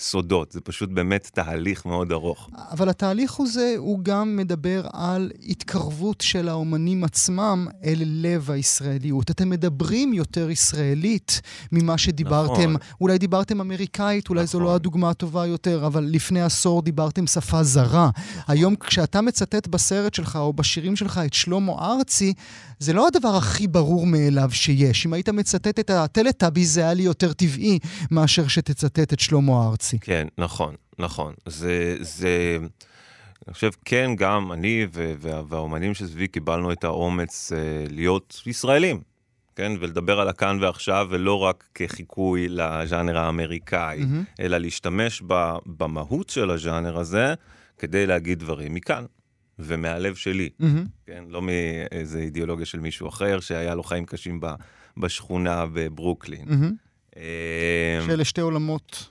סודות, 0.00 0.52
זה 0.52 0.60
פשוט 0.60 0.90
באמת 0.90 1.30
תהליך 1.34 1.86
מאוד 1.86 2.12
ארוך. 2.12 2.50
אבל 2.70 2.88
התהליך 2.88 3.40
הזה, 3.40 3.74
הוא 3.76 3.98
גם 4.02 4.36
מדבר 4.36 4.86
על 4.92 5.30
התקרבות 5.46 6.20
של 6.20 6.48
האומנים 6.48 7.04
עצמם 7.04 7.66
אל 7.84 8.02
לב 8.04 8.50
הישראליות. 8.50 9.30
אתם 9.30 9.50
מדברים 9.50 10.12
יותר 10.12 10.50
ישראלית 10.50 11.40
ממה 11.72 11.98
שדיברתם. 11.98 12.72
נכון. 12.72 12.76
אולי 13.00 13.18
דיברתם 13.18 13.60
אמריקאית, 13.60 14.28
אולי 14.28 14.42
נכון. 14.42 14.52
זו 14.52 14.60
לא 14.60 14.64
נכון. 14.64 14.74
הדוגמה 14.74 15.10
הטובה 15.10 15.46
יותר, 15.46 15.86
אבל 15.86 16.04
לפני 16.04 16.42
עשור 16.42 16.82
דיברתם 16.82 17.26
שפה 17.26 17.62
זרה. 17.62 18.10
היום 18.48 18.76
כשאתה 18.76 19.20
מצטט 19.20 19.66
בסרט 19.66 20.14
שלך 20.14 20.36
או 20.36 20.52
בשירים 20.52 20.96
שלך 20.96 21.20
את 21.26 21.34
שלמה 21.34 21.72
ארצי, 21.72 22.34
זה 22.78 22.92
לא 22.92 23.06
הדבר 23.06 23.36
הכי 23.36 23.66
ברור 23.66 24.06
מאליו 24.06 24.48
שיש. 24.52 25.06
אם 25.06 25.12
היית 25.12 25.28
מצטט 25.28 25.80
את 25.80 25.90
הטלטאבי, 25.90 26.66
זה 26.66 26.80
היה 26.80 26.94
לי 26.94 27.02
יותר 27.02 27.32
טבעי 27.32 27.78
מאשר 28.10 28.48
שתצטט 28.48 29.12
את 29.12 29.20
שלמה 29.20 29.66
ארצי. 29.66 29.87
כן, 30.00 30.28
נכון, 30.38 30.74
נכון. 30.98 31.34
זה, 31.46 31.96
זה, 32.00 32.58
אני 33.46 33.54
חושב, 33.54 33.70
כן, 33.84 34.10
גם 34.16 34.52
אני 34.52 34.86
וה, 34.92 35.42
והאומנים 35.48 35.94
שסביבי 35.94 36.28
קיבלנו 36.28 36.72
את 36.72 36.84
האומץ 36.84 37.52
אה, 37.52 37.84
להיות 37.90 38.42
ישראלים. 38.46 39.00
כן, 39.56 39.72
ולדבר 39.80 40.20
על 40.20 40.28
הכאן 40.28 40.58
ועכשיו, 40.60 41.06
ולא 41.10 41.38
רק 41.38 41.68
כחיקוי 41.74 42.48
לז'אנר 42.48 43.18
האמריקאי, 43.18 44.02
mm-hmm. 44.02 44.40
אלא 44.40 44.58
להשתמש 44.58 45.22
ב, 45.26 45.52
במהות 45.66 46.30
של 46.30 46.50
הז'אנר 46.50 46.98
הזה 46.98 47.34
כדי 47.78 48.06
להגיד 48.06 48.38
דברים 48.38 48.74
מכאן. 48.74 49.04
ומהלב 49.58 50.14
שלי, 50.14 50.48
mm-hmm. 50.60 50.64
כן? 51.06 51.24
לא 51.28 51.42
מאיזה 51.42 52.18
אידיאולוגיה 52.18 52.66
של 52.66 52.80
מישהו 52.80 53.08
אחר 53.08 53.40
שהיה 53.40 53.74
לו 53.74 53.82
חיים 53.82 54.04
קשים 54.04 54.40
ב, 54.40 54.46
בשכונה 54.96 55.64
בברוקלין. 55.72 56.48
Mm-hmm. 56.48 57.14
שאלה 58.06 58.24
שתי 58.24 58.40
עולמות. 58.40 59.10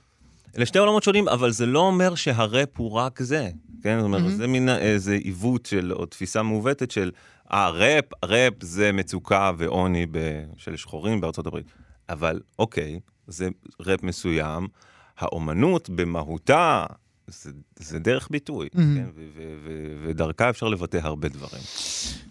אלה 0.57 0.65
שתי 0.65 0.79
עולמות 0.79 1.03
שונים, 1.03 1.27
אבל 1.27 1.51
זה 1.51 1.65
לא 1.65 1.79
אומר 1.79 2.15
שהראפ 2.15 2.69
הוא 2.77 2.91
רק 2.91 3.21
זה, 3.21 3.49
כן? 3.83 3.97
זאת 3.99 4.05
אומרת, 4.05 4.21
mm-hmm. 4.21 4.37
זה 4.37 4.47
מין 4.47 4.69
איזה 4.69 5.13
עיוות 5.13 5.65
של, 5.65 5.93
או 5.93 6.05
תפיסה 6.05 6.43
מעוותת 6.43 6.91
של, 6.91 7.11
אה, 7.51 7.69
ראפ, 7.69 8.05
ראפ 8.25 8.53
זה 8.61 8.91
מצוקה 8.91 9.51
ועוני 9.57 10.05
ב, 10.11 10.17
של 10.57 10.75
שחורים 10.75 11.21
בארצות 11.21 11.47
הברית. 11.47 11.65
אבל 12.09 12.39
אוקיי, 12.59 12.99
זה 13.27 13.49
ראפ 13.79 14.03
מסוים. 14.03 14.67
האומנות 15.17 15.89
במהותה, 15.89 16.85
זה, 17.27 17.51
זה 17.75 17.99
דרך 17.99 18.27
ביטוי, 18.31 18.67
mm-hmm. 18.67 18.77
כן? 18.77 19.07
ודרכה 20.03 20.49
אפשר 20.49 20.67
לבטא 20.67 20.97
הרבה 20.97 21.29
דברים. 21.29 21.61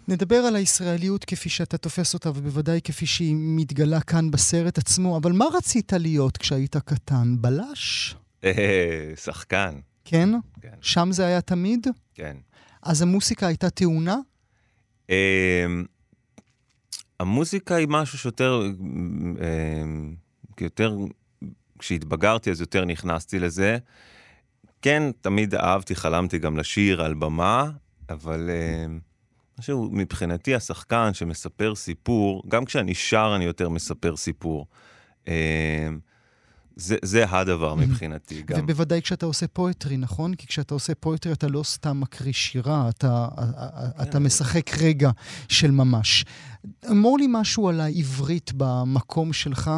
נדבר 0.07 0.35
על 0.35 0.55
הישראליות 0.55 1.25
כפי 1.25 1.49
שאתה 1.49 1.77
תופס 1.77 2.13
אותה, 2.13 2.29
ובוודאי 2.29 2.79
כפי 2.83 3.05
שהיא 3.05 3.35
מתגלה 3.39 4.01
כאן 4.01 4.31
בסרט 4.31 4.77
עצמו, 4.77 5.17
אבל 5.17 5.31
מה 5.31 5.45
רצית 5.53 5.93
להיות 5.93 6.37
כשהיית 6.37 6.77
קטן? 6.77 7.35
בלש? 7.39 8.15
אה, 8.43 9.13
שחקן. 9.15 9.75
כן? 10.05 10.29
כן. 10.61 10.75
שם 10.81 11.09
זה 11.11 11.25
היה 11.25 11.41
תמיד? 11.41 11.87
כן. 12.13 12.37
אז 12.81 13.01
המוסיקה 13.01 13.47
הייתה 13.47 13.69
טעונה? 13.69 14.17
אמ, 15.09 15.15
המוזיקה 17.19 17.75
היא 17.75 17.87
משהו 17.89 18.17
שיותר, 18.17 18.61
אמ, 18.65 20.15
יותר, 20.61 20.95
כשהתבגרתי 21.79 22.51
אז 22.51 22.61
יותר 22.61 22.85
נכנסתי 22.85 23.39
לזה. 23.39 23.77
כן, 24.81 25.11
תמיד 25.21 25.55
אהבתי, 25.55 25.95
חלמתי 25.95 26.39
גם 26.39 26.57
לשיר 26.57 27.01
על 27.01 27.13
במה, 27.13 27.69
אבל 28.09 28.49
uh, 28.49 29.59
משהו 29.59 29.89
מבחינתי 29.91 30.55
השחקן 30.55 31.13
שמספר 31.13 31.75
סיפור, 31.75 32.43
גם 32.47 32.65
כשאני 32.65 32.93
שר 32.93 33.33
אני 33.35 33.45
יותר 33.45 33.69
מספר 33.69 34.15
סיפור. 34.15 34.65
זה, 36.77 36.95
זה 37.01 37.25
הדבר 37.29 37.75
מבחינתי 37.75 38.41
גם. 38.41 38.59
ובוודאי 38.63 39.01
כשאתה 39.01 39.25
עושה 39.25 39.47
פואטרי, 39.47 39.97
נכון? 39.97 40.33
כי 40.33 40.47
כשאתה 40.47 40.73
עושה 40.73 40.95
פואטרי 40.95 41.33
אתה 41.33 41.47
לא 41.47 41.63
סתם 41.63 41.99
מקריא 41.99 42.33
שירה, 42.33 42.89
אתה, 42.89 43.27
אתה 44.01 44.11
כן. 44.11 44.23
משחק 44.23 44.69
רגע 44.77 45.09
של 45.49 45.71
ממש. 45.71 46.25
אמור 46.91 47.17
לי 47.17 47.25
משהו 47.29 47.69
על 47.69 47.81
העברית 47.81 48.51
במקום 48.57 49.33
שלך, 49.33 49.71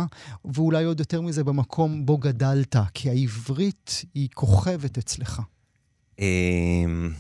ואולי 0.45 0.83
עוד 0.83 0.99
יותר 0.99 1.21
מזה 1.21 1.43
במקום 1.43 2.05
בו 2.05 2.17
גדלת, 2.17 2.75
כי 2.93 3.09
העברית 3.09 4.05
היא 4.13 4.29
כוכבת 4.33 4.97
אצלך. 4.97 5.41
אמ, 6.19 7.11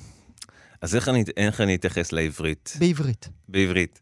אז 0.81 0.95
איך 0.95 1.09
אני, 1.09 1.23
איך 1.37 1.61
אני 1.61 1.75
אתייחס 1.75 2.11
לעברית? 2.11 2.73
בעברית. 2.79 3.29
בעברית. 3.49 3.99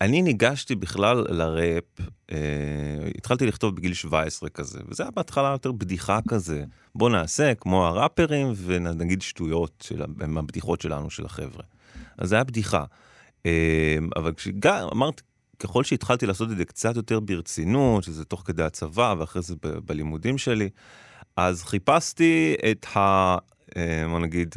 אני 0.00 0.22
ניגשתי 0.22 0.74
בכלל 0.74 1.24
לראפ, 1.28 1.84
אה, 2.32 2.36
התחלתי 3.16 3.46
לכתוב 3.46 3.76
בגיל 3.76 3.94
17 3.94 4.48
כזה, 4.48 4.80
וזה 4.88 5.02
היה 5.02 5.10
בהתחלה 5.10 5.48
יותר 5.48 5.72
בדיחה 5.72 6.18
כזה. 6.28 6.64
בוא 6.94 7.10
נעשה 7.10 7.54
כמו 7.54 7.86
הראפרים 7.86 8.52
ונגיד 8.56 9.22
שטויות 9.22 9.84
של, 9.86 10.02
עם 10.22 10.38
הבדיחות 10.38 10.80
שלנו, 10.80 11.10
של 11.10 11.26
החבר'ה. 11.26 11.62
אז 12.18 12.28
זה 12.28 12.34
היה 12.34 12.44
בדיחה. 12.44 12.84
אה, 13.46 13.98
אבל 14.16 14.32
כשגם, 14.32 14.88
אמרתי, 14.92 15.22
ככל 15.58 15.84
שהתחלתי 15.84 16.26
לעשות 16.26 16.50
את 16.50 16.56
זה 16.56 16.64
קצת 16.64 16.96
יותר 16.96 17.20
ברצינות, 17.20 18.04
שזה 18.04 18.24
תוך 18.24 18.42
כדי 18.46 18.62
הצבא 18.62 19.14
ואחרי 19.18 19.42
זה 19.42 19.54
ב- 19.62 19.78
בלימודים 19.78 20.38
שלי, 20.38 20.68
אז 21.36 21.62
חיפשתי 21.62 22.54
את 22.70 22.86
ה... 22.96 23.36
אה, 23.76 24.08
בוא 24.08 24.18
נגיד, 24.18 24.54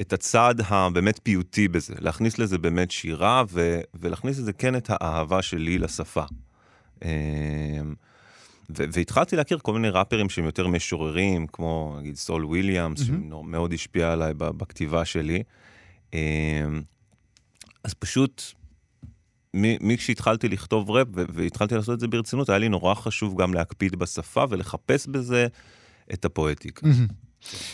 את 0.00 0.12
הצד 0.12 0.54
הבאמת 0.66 1.20
פיוטי 1.22 1.68
בזה, 1.68 1.94
להכניס 1.98 2.38
לזה 2.38 2.58
באמת 2.58 2.90
שירה 2.90 3.44
ו- 3.50 3.80
ולהכניס 3.94 4.38
לזה 4.38 4.52
כן 4.52 4.76
את 4.76 4.90
האהבה 4.90 5.42
שלי 5.42 5.78
לשפה. 5.78 6.24
אמ, 7.04 7.08
ו- 8.70 8.84
והתחלתי 8.92 9.36
להכיר 9.36 9.58
כל 9.58 9.72
מיני 9.72 9.88
ראפרים 9.88 10.28
שהם 10.28 10.44
יותר 10.44 10.68
משוררים, 10.68 11.46
כמו 11.46 11.96
נגיד 12.00 12.16
סול 12.16 12.44
וויליאמס, 12.44 13.00
mm-hmm. 13.00 13.04
שמאוד 13.04 13.72
השפיע 13.72 14.12
עליי 14.12 14.34
בכתיבה 14.34 15.04
שלי. 15.04 15.42
אמ, 16.14 16.18
אז 17.84 17.94
פשוט, 17.94 18.42
מכשהתחלתי 19.54 20.48
לכתוב 20.48 20.90
ראפ 20.90 21.08
והתחלתי 21.12 21.74
לעשות 21.74 21.94
את 21.94 22.00
זה 22.00 22.08
ברצינות, 22.08 22.48
היה 22.48 22.58
לי 22.58 22.68
נורא 22.68 22.94
חשוב 22.94 23.42
גם 23.42 23.54
להקפיד 23.54 23.96
בשפה 23.96 24.44
ולחפש 24.48 25.06
בזה 25.06 25.46
את 26.12 26.24
הפואטיקה. 26.24 26.86
Mm-hmm. 26.86 27.27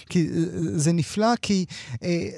כי 0.08 0.28
אה, 0.28 0.42
זה 0.54 0.92
נפלא, 0.92 1.36
כי 1.42 1.64
אה, 2.02 2.28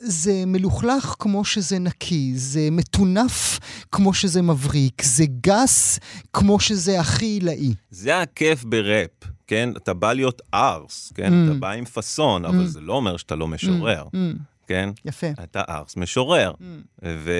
זה 0.00 0.42
מלוכלך 0.46 1.14
כמו 1.18 1.44
שזה 1.44 1.78
נקי, 1.78 2.32
זה 2.34 2.68
מטונף 2.72 3.58
כמו 3.92 4.14
שזה 4.14 4.42
מבריק, 4.42 5.02
זה 5.02 5.24
גס 5.40 5.98
כמו 6.32 6.60
שזה 6.60 7.00
הכי 7.00 7.24
עילאי. 7.24 7.74
זה 7.90 8.20
הכיף 8.20 8.64
בראפ, 8.64 9.10
כן? 9.46 9.70
אתה 9.76 9.94
בא 9.94 10.12
להיות 10.12 10.42
ארס, 10.54 11.12
כן? 11.14 11.32
Mm. 11.32 11.50
אתה 11.50 11.58
בא 11.58 11.70
עם 11.70 11.84
פאסון, 11.84 12.44
אבל 12.44 12.64
mm. 12.64 12.68
זה 12.68 12.80
לא 12.80 12.92
אומר 12.92 13.16
שאתה 13.16 13.36
לא 13.36 13.48
משורר, 13.48 14.04
mm. 14.04 14.14
mm. 14.14 14.38
כן? 14.66 14.90
יפה. 15.04 15.26
אתה 15.42 15.62
ארס 15.68 15.96
משורר. 15.96 16.52
Mm. 16.52 16.64
ו... 17.04 17.32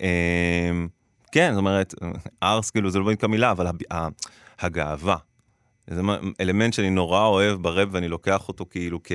אה, 0.00 0.86
כן, 1.32 1.50
זאת 1.52 1.58
אומרת, 1.58 1.94
ארס 2.42 2.70
כאילו 2.70 2.90
זה 2.90 2.98
לא 2.98 3.04
בדיוק 3.04 3.24
המילה, 3.24 3.50
אבל 3.50 3.66
הגאווה. 4.60 5.16
זה 5.90 6.00
אלמנט 6.40 6.72
שאני 6.72 6.90
נורא 6.90 7.26
אוהב 7.26 7.62
ברב 7.62 7.88
ואני 7.92 8.08
לוקח 8.08 8.48
אותו 8.48 8.66
כאילו 8.70 9.00
כ, 9.04 9.12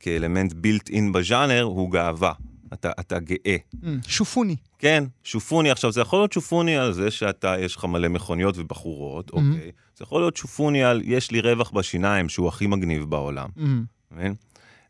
כאלמנט 0.00 0.52
בילט 0.52 0.90
אין 0.90 1.12
בז'אנר, 1.12 1.62
הוא 1.62 1.92
גאווה. 1.92 2.32
אתה, 2.72 2.90
אתה 3.00 3.18
גאה. 3.18 3.56
Mm, 3.74 3.86
שופוני. 4.06 4.56
כן, 4.78 5.04
שופוני. 5.24 5.70
עכשיו, 5.70 5.92
זה 5.92 6.00
יכול 6.00 6.18
להיות 6.18 6.32
שופוני 6.32 6.76
על 6.76 6.92
זה 6.92 7.10
שאתה, 7.10 7.54
יש 7.58 7.76
לך 7.76 7.84
מלא 7.84 8.08
מכוניות 8.08 8.58
ובחורות, 8.58 9.30
mm-hmm. 9.30 9.32
אוקיי. 9.32 9.70
זה 9.96 10.04
יכול 10.04 10.20
להיות 10.20 10.36
שופוני 10.36 10.84
על 10.84 11.02
יש 11.04 11.30
לי 11.30 11.40
רווח 11.40 11.70
בשיניים 11.70 12.28
שהוא 12.28 12.48
הכי 12.48 12.66
מגניב 12.66 13.04
בעולם. 13.04 13.48
Mm-hmm. 13.56 14.14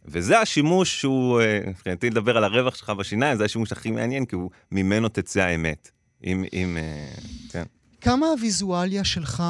וזה 0.04 0.40
השימוש 0.40 1.00
שהוא, 1.00 1.40
אה, 1.40 1.60
מבחינתי 1.66 2.10
לדבר 2.10 2.36
על 2.36 2.44
הרווח 2.44 2.74
שלך 2.74 2.90
בשיניים, 2.90 3.36
זה 3.36 3.44
השימוש 3.44 3.72
הכי 3.72 3.90
מעניין, 3.90 4.26
כי 4.26 4.34
הוא, 4.34 4.50
ממנו 4.72 5.08
תצא 5.08 5.40
האמת. 5.40 5.90
אם, 6.24 6.44
אם, 6.52 6.76
אה, 6.76 7.12
כן. 7.52 7.64
כמה 8.00 8.26
הוויזואליה 8.26 9.04
שלך 9.04 9.42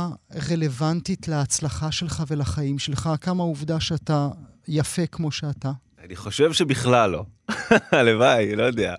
רלוונטית 0.50 1.28
להצלחה 1.28 1.92
שלך 1.92 2.23
ולחיים 2.28 2.78
שלך? 2.78 3.11
כמה 3.21 3.42
העובדה 3.42 3.80
שאתה 3.80 4.28
יפה 4.69 5.07
כמו 5.07 5.33
שאתה? 5.33 5.73
אני 6.04 6.16
חושב 6.16 6.52
שבכלל 6.52 7.11
לא. 7.11 7.25
הלוואי, 7.92 8.57
לא 8.57 8.62
יודע. 8.62 8.95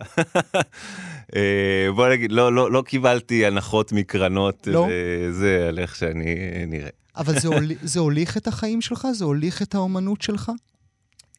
אה, 1.36 1.88
בוא 1.96 2.10
נגיד, 2.10 2.31
לא, 2.31 2.53
לא, 2.53 2.72
לא 2.72 2.84
קיבלתי 2.86 3.46
הנחות 3.46 3.91
מקרנות, 3.91 4.67
לא? 4.67 4.88
זה 5.31 5.65
על 5.67 5.79
איך 5.79 5.96
שאני 5.96 6.36
נראה. 6.67 6.89
אבל 7.17 7.39
זה, 7.39 7.48
הול... 7.48 7.72
זה 7.81 8.00
הוליך 8.00 8.38
את 8.38 8.48
החיים 8.48 8.81
שלך? 8.81 9.08
זה 9.13 9.25
הוליך 9.25 9.62
את 9.62 9.75
האומנות 9.75 10.22
שלך? 10.22 10.51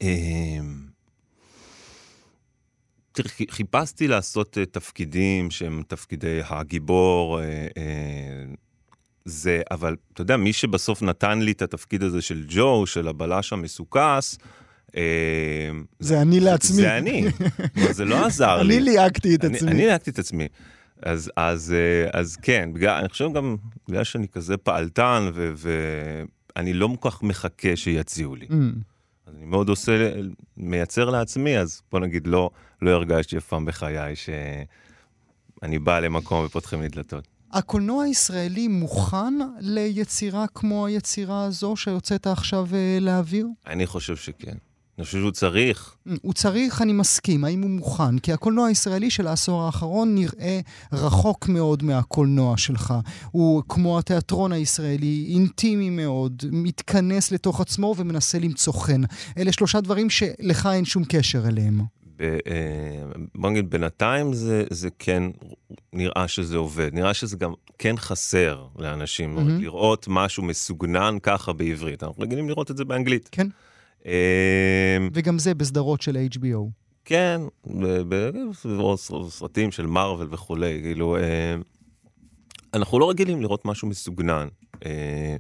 חיפשתי 3.50 4.09
לעשות 4.09 4.59
אה, 4.59 4.66
תפקידים 4.66 5.50
שהם 5.50 5.83
תפקידי 5.88 6.40
הגיבור, 6.49 7.40
אה, 7.40 7.45
אה, 7.76 8.45
זה, 9.25 9.62
אבל 9.71 9.97
אתה 10.12 10.23
יודע, 10.23 10.37
מי 10.37 10.52
שבסוף 10.52 11.02
נתן 11.02 11.38
לי 11.40 11.52
את 11.52 11.62
התפקיד 11.62 12.02
הזה 12.02 12.23
של 12.23 12.45
ג'ו, 12.49 12.87
של 12.87 13.09
הבלש 13.09 13.52
המסוכס, 13.52 14.38
זה 15.99 16.23
אני 16.23 16.40
לעצמי. 16.40 16.76
זה 16.76 16.99
אני. 16.99 17.25
כלומר, 17.75 17.92
זה 17.92 18.04
לא 18.04 18.26
עזר 18.26 18.62
לי. 18.62 18.76
אני 18.76 18.85
ליהקתי 18.85 19.35
את 19.35 19.45
אני- 19.45 19.57
עצמי. 19.57 19.71
אני 19.71 19.87
ליהקתי 19.87 20.11
את 20.11 20.19
עצמי. 20.19 20.49
אז, 21.02 21.31
אז, 21.37 21.75
אז 22.12 22.37
כן, 22.37 22.71
בגלל, 22.73 22.99
אני 22.99 23.09
חושב 23.09 23.28
גם 23.35 23.57
בגלל 23.88 24.04
שאני 24.04 24.28
כזה 24.28 24.57
פעלתן, 24.57 25.31
ואני 25.57 26.73
לא 26.73 26.88
כל 27.00 27.11
כך 27.11 27.23
מחכה 27.23 27.76
שיציעו 27.76 28.37
לי. 28.37 28.47
Mm. 28.50 28.52
אז 29.26 29.34
אני 29.36 29.44
מאוד 29.44 29.68
עושה, 29.68 30.12
מייצר 30.56 31.10
לעצמי, 31.10 31.58
אז 31.58 31.82
בוא 31.92 32.00
נגיד, 32.00 32.26
לא, 32.26 32.50
לא 32.82 32.90
הרגשתי 32.90 33.38
אף 33.38 33.46
פעם 33.46 33.64
בחיי 33.64 34.16
שאני 34.16 35.78
בא 35.78 36.00
למקום 36.00 36.44
ופותחים 36.44 36.82
לי 36.82 36.88
דלתות. 36.88 37.28
הקולנוע 37.52 38.04
הישראלי 38.04 38.68
מוכן 38.68 39.34
ליצירה 39.60 40.46
כמו 40.54 40.86
היצירה 40.86 41.44
הזו 41.44 41.76
שיוצאת 41.76 42.26
עכשיו 42.26 42.66
אה, 42.72 42.98
לאוויר? 43.00 43.46
אני 43.66 43.86
חושב 43.86 44.16
שכן. 44.16 44.56
אני 44.99 45.04
חושב 45.04 45.18
שהוא 45.18 45.30
צריך. 45.30 45.94
Mm, 46.08 46.11
הוא 46.22 46.32
צריך, 46.32 46.82
אני 46.82 46.92
מסכים, 46.92 47.44
האם 47.44 47.62
הוא 47.62 47.70
מוכן? 47.70 48.18
כי 48.18 48.32
הקולנוע 48.32 48.66
הישראלי 48.66 49.11
של 49.11 49.26
העשור 49.26 49.62
האחרון 49.62 50.14
נראה 50.14 50.61
רחוק 50.92 51.49
מאוד 51.49 51.82
מהקולנוע 51.82 52.56
שלך. 52.56 52.94
הוא, 53.30 53.62
כמו 53.68 53.99
התיאטרון 53.99 54.52
הישראלי, 54.52 55.26
אינטימי 55.34 55.90
מאוד, 55.90 56.42
מתכנס 56.52 57.32
לתוך 57.32 57.61
עצמו 57.61 57.94
ומנסה 57.99 58.38
למצוא 58.38 58.72
חן. 58.72 59.00
אלה 59.38 59.52
שלושה 59.52 59.80
דברים 59.80 60.11
שלך 60.11 60.68
אין 60.72 60.84
שום 60.84 61.04
קשר 61.08 61.49
אליהם. 61.49 61.80
אה, 62.20 62.37
בוא 63.34 63.50
נגיד, 63.50 63.70
בינתיים 63.70 64.32
זה, 64.32 64.64
זה 64.70 64.88
כן, 64.99 65.22
נראה 65.92 66.28
שזה 66.28 66.56
עובד. 66.56 66.90
נראה 66.92 67.14
שזה 67.14 67.37
גם 67.37 67.52
כן 67.78 67.96
חסר 67.96 68.64
לאנשים. 68.78 69.34
מהמם. 69.34 69.61
לראות 69.61 70.06
משהו 70.08 70.42
מסוגנן 70.42 71.16
ככה 71.22 71.52
בעברית. 71.52 72.02
אנחנו 72.02 72.22
רגילים 72.22 72.49
לראות 72.49 72.70
את 72.70 72.76
זה 72.76 72.84
באנגלית. 72.84 73.28
כן. 73.32 73.46
אה, 74.06 74.97
וגם 75.12 75.38
זה 75.38 75.54
בסדרות 75.54 76.02
של 76.02 76.16
HBO. 76.35 76.71
כן, 77.04 77.40
ב- 77.66 78.14
ב- 78.14 78.52
סרטים 79.28 79.73
של 79.73 79.87
מארוול 79.87 80.28
וכולי, 80.30 80.80
כאילו, 80.82 81.16
אה, 81.16 81.54
אנחנו 82.75 82.99
לא 82.99 83.11
רגילים 83.11 83.40
לראות 83.42 83.64
משהו 83.64 83.88
מסוגנן. 83.88 84.49
אה, 84.87 85.37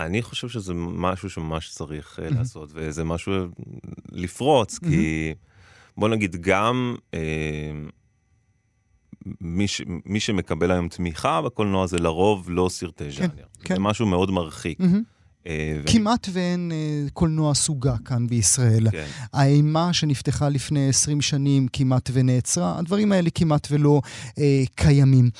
אני 0.00 0.22
חושב 0.22 0.48
שזה 0.48 0.74
משהו 0.74 1.30
שממש 1.30 1.70
צריך 1.70 2.20
אה. 2.22 2.30
לעשות, 2.30 2.70
וזה 2.74 3.04
משהו 3.04 3.34
לפרוץ, 4.12 4.78
כי 4.78 5.34
בוא 5.96 6.08
נגיד, 6.08 6.36
גם 6.36 6.96
מי, 9.40 9.68
ש, 9.68 9.82
מי 10.04 10.20
שמקבל 10.20 10.70
היום 10.70 10.88
תמיכה 10.88 11.42
בקולנוע 11.42 11.86
זה 11.86 11.98
לרוב 11.98 12.50
לא 12.50 12.68
סרטי 12.70 13.10
ז'אנר. 13.10 13.44
כן. 13.64 13.74
זה 13.74 13.80
משהו 13.80 14.06
מאוד 14.06 14.30
מרחיק. 14.30 14.78
אה, 15.46 15.72
ואני- 15.76 15.92
כמעט 15.92 16.28
ואין 16.32 16.72
אה, 16.74 17.10
קולנוע 17.12 17.54
סוגה 17.54 17.94
כאן 18.04 18.26
בישראל. 18.26 18.90
כן. 18.90 19.06
האימה 19.32 19.92
שנפתחה 19.92 20.48
לפני 20.48 20.88
20 20.88 21.20
שנים 21.20 21.68
כמעט 21.72 22.10
ונעצרה, 22.12 22.78
הדברים 22.78 23.12
האלה 23.12 23.30
כמעט 23.34 23.68
ולא 23.70 24.00
אה, 24.38 24.62
קיימים. 24.74 25.30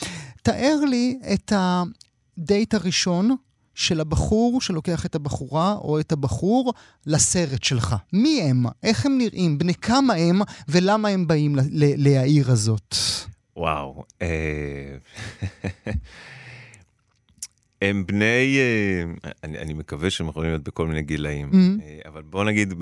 תאר 0.42 0.81
לי 0.90 1.18
את 1.33 1.52
הדייט 1.57 2.74
הראשון 2.74 3.37
של 3.74 4.00
הבחור 4.00 4.61
שלוקח 4.61 5.07
את 5.07 5.14
הבחורה 5.14 5.72
או 5.74 6.00
את 6.00 6.12
הבחור 6.12 6.72
לסרט 7.07 7.62
שלך. 7.62 7.96
מי 8.12 8.40
הם? 8.42 8.64
איך 8.83 9.07
הם 9.07 9.18
נראים? 9.18 9.59
בני 9.59 9.74
כמה 9.74 10.14
הם? 10.14 10.40
ולמה 10.68 11.09
הם 11.09 11.26
באים 11.26 11.57
ל- 11.57 11.61
ל- 11.70 12.09
לעיר 12.09 12.50
הזאת? 12.50 12.94
וואו. 13.57 14.05
הם 17.85 18.07
בני, 18.07 18.59
אה, 18.59 19.31
אני, 19.44 19.59
אני 19.59 19.75
מקווה 19.75 20.11
שהם 20.11 20.29
יכולים 20.29 20.51
להיות 20.51 20.62
בכל 20.62 20.87
מיני 20.87 21.03
גילאים, 21.03 21.51
Mhm. 21.53 21.83
אה, 21.83 21.99
אבל 22.09 22.23
בוא 22.23 22.44
נגיד, 22.44 22.75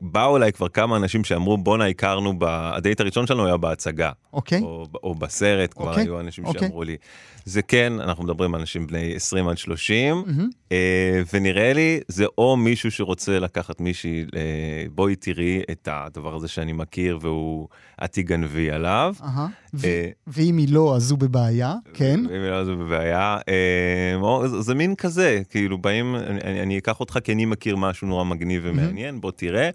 באו 0.00 0.36
אליי 0.36 0.52
כבר 0.52 0.68
כמה 0.68 0.96
אנשים 0.96 1.24
שאמרו, 1.24 1.58
בואנה, 1.58 1.86
הכרנו, 1.86 2.38
ב... 2.38 2.44
הדייט 2.48 3.00
הראשון 3.00 3.26
שלנו 3.26 3.46
היה 3.46 3.56
בהצגה, 3.56 4.10
אוקיי? 4.32 4.60
או, 4.60 4.86
או 5.02 5.14
בסרט, 5.14 5.72
כבר 5.74 5.88
אוקיי, 5.90 6.02
היו 6.02 6.20
אנשים 6.20 6.44
אוקיי. 6.44 6.60
שאמרו 6.60 6.82
לי. 6.84 6.96
זה 7.44 7.62
כן, 7.62 7.92
אנחנו 8.00 8.24
מדברים 8.24 8.54
על 8.54 8.60
אנשים 8.60 8.86
בני 8.86 9.14
20 9.14 9.48
עד 9.48 9.58
30, 9.58 10.16
מהמם. 10.26 10.48
אה, 10.72 11.22
ונראה 11.32 11.72
לי 11.72 12.00
זה 12.08 12.24
או 12.38 12.56
מישהו 12.56 12.90
שרוצה 12.90 13.38
לקחת 13.38 13.80
מישהי, 13.80 14.24
אה, 14.36 14.84
בואי 14.94 15.16
תראי 15.16 15.62
את 15.70 15.88
הדבר 15.92 16.34
הזה 16.34 16.48
שאני 16.48 16.72
מכיר 16.72 17.18
והוא, 17.20 17.68
את 18.04 18.12
תגנבי 18.12 18.70
עליו. 18.70 19.14
אהה. 19.22 19.46
ו- 19.74 20.08
ואם 20.26 20.56
היא 20.56 20.68
לא, 20.70 20.96
אז 20.96 21.10
הוא 21.10 21.18
בבעיה, 21.18 21.74
כן? 21.94 22.20
אם 22.20 22.42
לא, 22.50 22.64
זה 22.64 22.74
בבעיה. 22.74 23.38
אה, 23.48 24.14
או, 24.20 24.48
זה, 24.48 24.60
זה 24.60 24.74
מין 24.74 24.94
כזה, 24.94 25.42
כאילו 25.50 25.78
באים, 25.78 26.16
אני, 26.16 26.62
אני, 26.62 26.78
אקח 26.78 27.00
אותך 27.00 27.18
כי 27.24 27.32
אני 27.32 27.44
מכיר 27.44 27.76
משהו 27.76 28.08
נורא 28.08 28.24
מגניב 28.24 28.62
ומעניין, 28.64 29.20
בוא 29.20 29.30
תראה, 29.30 29.70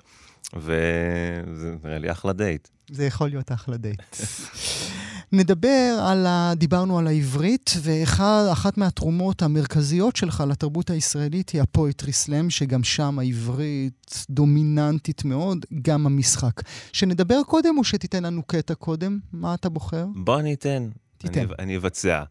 וזה 0.56 1.76
נראה 1.84 1.98
לי 1.98 2.12
אחלה 2.12 2.34
דייט. 2.34 2.68
זה 2.92 3.06
יכול 3.06 3.28
להיות 3.30 3.52
אחלה 3.52 3.78
דייט. 3.78 4.02
נדבר 5.32 6.00
על 6.02 6.26
ה... 6.26 6.54
דיברנו 6.56 7.00
על 7.00 7.08
העברית, 7.08 7.74
ואחת 7.82 8.78
מהתרומות 8.78 9.42
המרכזיות 9.42 10.16
שלך 10.16 10.44
לתרבות 10.48 10.90
הישראלית 10.90 11.50
היא 11.50 11.62
הפואטרי 11.62 12.12
סלאם, 12.12 12.50
שגם 12.50 12.84
שם 12.84 13.20
העברית 13.20 14.26
דומיננטית 14.30 15.26
מאוד, 15.26 15.66
גם 15.82 16.06
המשחק. 16.06 16.62
שנדבר 16.94 17.44
קודם 17.44 17.78
או 17.78 17.84
שתיתן 17.84 18.24
לנו 18.24 18.44
קטע 18.44 18.74
קודם? 18.74 19.20
מה 19.34 19.54
אתה 19.54 19.70
בוחר? 19.70 20.06
בוא 20.16 20.40
אני 20.40 20.54
אתן. 20.54 20.90
תיתן. 21.18 21.40
אני, 21.40 21.50
אני 21.60 21.78
אבצע. 21.78 22.24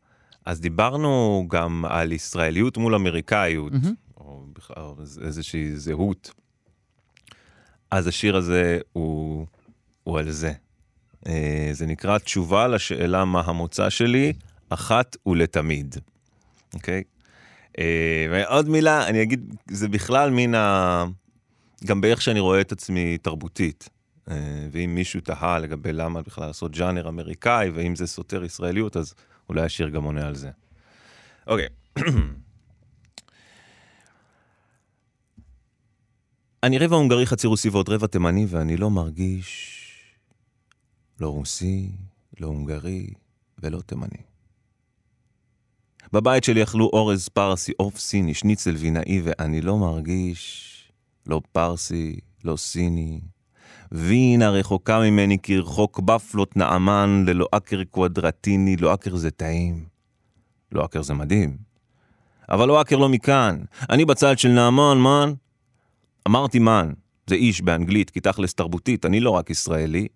אז 0.47 0.61
דיברנו 0.61 1.45
גם 1.51 1.85
על 1.89 2.13
ישראליות 2.13 2.77
מול 2.77 2.95
אמריקאיות, 2.95 3.73
מהמם. 3.73 3.95
או 4.17 4.45
בכלל 4.53 4.83
איזושהי 5.27 5.77
זהות. 5.77 6.31
אז 7.91 8.07
השיר 8.07 8.37
הזה 8.37 8.79
הוא, 8.93 9.47
הוא 10.05 10.19
על 10.19 10.31
זה. 10.31 10.53
אה, 11.27 11.69
זה 11.73 11.87
נקרא 11.87 12.19
תשובה 12.19 12.69
לשאלה 12.69 13.25
מה 13.25 13.43
המוצא 13.47 13.91
שלי, 13.91 14.33
אחת 14.69 15.17
ולתמיד. 15.27 15.97
אוקיי? 16.75 17.03
אה, 17.79 18.27
ועוד 18.31 18.69
מילה, 18.69 19.07
אני 19.09 19.23
אגיד, 19.23 19.55
זה 19.71 19.89
בכלל 19.89 20.31
מן 20.31 20.55
ה... 20.55 21.05
גם 21.85 22.01
באיך 22.01 22.23
שאני 22.23 22.41
רואה 22.41 22.61
את 22.61 22.73
עצמי 22.73 23.19
תרבותית. 23.19 23.89
אה, 24.31 24.67
ואם 24.73 24.95
מישהו 24.95 25.21
תהה 25.21 25.59
לגבי 25.59 25.93
למה 25.93 26.23
בכלל 26.23 26.47
לעשות 26.47 26.73
ג'אנר 26.73 27.09
אמריקאי, 27.09 27.71
ואם 27.71 27.97
זה 27.97 28.07
סותר 28.07 28.45
ישראליות, 28.45 28.97
אז 28.97 29.15
אולי 29.49 29.63
השיר 29.63 29.89
גם 29.89 30.05
עונה 30.05 30.27
על 30.27 30.35
זה. 30.35 30.51
אוקיי. 31.47 31.69
אני 36.63 36.79
רבע 36.79 36.97
הונגרי, 36.97 37.27
חצי 37.27 37.47
רוסי 37.47 37.69
ועוד 37.69 37.89
רבע 37.89 38.07
תימני, 38.07 38.47
ואני 38.49 38.77
לא 38.77 38.91
מרגיש 38.91 39.76
לא 41.21 41.29
רוסי, 41.29 41.91
לא 42.41 42.47
הונגרי 42.47 43.07
ולא 43.59 43.81
תימני. 43.81 44.23
בבית 46.13 46.45
שלי 46.45 46.63
אכלו 46.63 46.91
אורז 46.93 47.29
פרסי, 47.29 47.73
עוף 47.77 47.99
סיני, 47.99 48.35
שניצל 48.35 48.75
וינאי, 48.77 49.21
ואני 49.25 49.61
לא 49.61 49.77
מרגיש 49.79 50.73
לא 51.27 51.41
פרסי, 51.53 52.19
לא 52.45 52.57
סיני. 52.57 53.21
וינה 53.93 54.51
רחוקה 54.51 55.01
ממני 55.01 55.39
כרחוק 55.43 56.01
בפלות 56.01 56.57
נעמן, 56.57 57.25
ללא 57.27 57.49
אקר 57.51 57.85
קוודרטיני, 57.85 58.77
לא 58.77 58.95
אקר 58.95 59.17
זה 59.17 59.31
טעים. 59.31 59.85
לא 60.73 60.85
אקר 60.85 61.03
זה 61.03 61.15
מדהים. 61.15 61.57
אבל 62.49 62.69
לא 62.69 62.81
אקר 62.81 62.97
לא 62.97 63.09
מכאן. 63.09 63.65
אני 63.91 64.05
בצד 64.05 64.39
של 64.39 64.49
נעמן, 64.49 64.99
מן. 64.99 65.33
אמרתי 66.29 66.59
מן, 66.59 66.93
זה 67.27 67.35
איש 67.35 67.61
באנגלית, 67.61 68.11
כי 68.11 68.21
תכלס 68.21 68.55
תרבותית, 68.55 69.05
אני 69.05 69.21
לא 69.21 69.31
רק 69.31 69.51
ישראלי. 69.51 70.07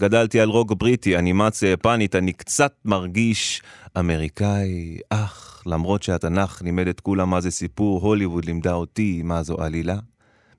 גדלתי 0.00 0.40
על 0.40 0.48
רוג 0.48 0.78
בריטי, 0.78 1.18
אנימציה 1.18 1.72
יפנית, 1.72 2.14
אני 2.14 2.32
קצת 2.32 2.74
מרגיש 2.84 3.62
אמריקאי, 3.98 4.98
אך 5.10 5.62
למרות 5.66 6.02
שהתנ"ך 6.02 6.62
לימד 6.62 6.88
את 6.88 7.00
כולם 7.00 7.30
מה 7.30 7.40
זה 7.40 7.50
סיפור, 7.50 8.00
הוליווד 8.00 8.44
לימדה 8.44 8.72
אותי 8.72 9.22
מה 9.24 9.42
זו 9.42 9.56
עלילה. 9.58 9.98